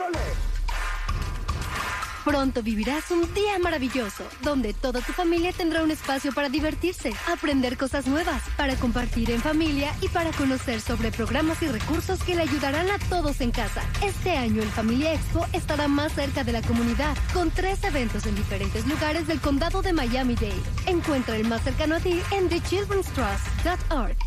Pronto 2.23 2.61
vivirás 2.61 3.09
un 3.09 3.33
día 3.33 3.57
maravilloso, 3.57 4.23
donde 4.43 4.73
toda 4.73 5.01
tu 5.01 5.11
familia 5.11 5.51
tendrá 5.53 5.81
un 5.81 5.89
espacio 5.89 6.31
para 6.31 6.49
divertirse, 6.49 7.13
aprender 7.27 7.77
cosas 7.77 8.05
nuevas, 8.05 8.43
para 8.57 8.75
compartir 8.75 9.31
en 9.31 9.41
familia 9.41 9.91
y 10.01 10.07
para 10.07 10.31
conocer 10.31 10.81
sobre 10.81 11.11
programas 11.11 11.61
y 11.63 11.67
recursos 11.67 12.21
que 12.23 12.35
le 12.35 12.43
ayudarán 12.43 12.91
a 12.91 12.99
todos 13.09 13.41
en 13.41 13.49
casa. 13.49 13.81
Este 14.03 14.37
año 14.37 14.61
el 14.61 14.69
Familia 14.69 15.13
Expo 15.13 15.47
estará 15.51 15.87
más 15.87 16.13
cerca 16.13 16.43
de 16.43 16.51
la 16.51 16.61
comunidad, 16.61 17.17
con 17.33 17.49
tres 17.49 17.83
eventos 17.83 18.25
en 18.27 18.35
diferentes 18.35 18.85
lugares 18.85 19.25
del 19.25 19.41
condado 19.41 19.81
de 19.81 19.93
Miami-Dade. 19.93 20.61
Encuentra 20.85 21.35
el 21.35 21.47
más 21.47 21.63
cercano 21.63 21.95
a 21.95 21.99
ti 21.99 22.21
en 22.31 22.49
thechildrenstrust.org. 22.49 24.17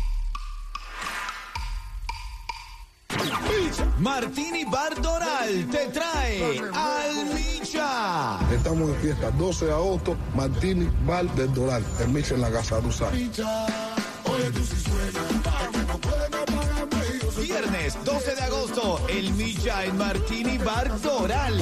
Martini 3.99 4.65
Bar 4.65 5.01
Doral 5.01 5.67
te 5.71 5.87
trae 5.87 6.59
al 6.73 7.54
Estamos 8.53 8.87
de 8.89 8.95
fiesta, 8.95 9.31
12 9.31 9.65
de 9.65 9.71
agosto, 9.71 10.15
Martini 10.33 10.89
Bar 11.05 11.25
del 11.35 11.53
Doral. 11.53 11.83
El 11.99 12.09
Micha 12.09 12.35
en 12.35 12.41
la 12.41 12.51
casa, 12.51 12.79
tú 12.79 12.91
sabes. 12.91 13.29
Viernes 17.41 17.97
12 18.03 18.35
de 18.35 18.41
agosto, 18.41 19.01
el 19.09 19.33
Micha 19.33 19.83
en 19.85 19.97
Martini 19.97 20.57
Bar 20.57 21.01
Doral. 21.01 21.61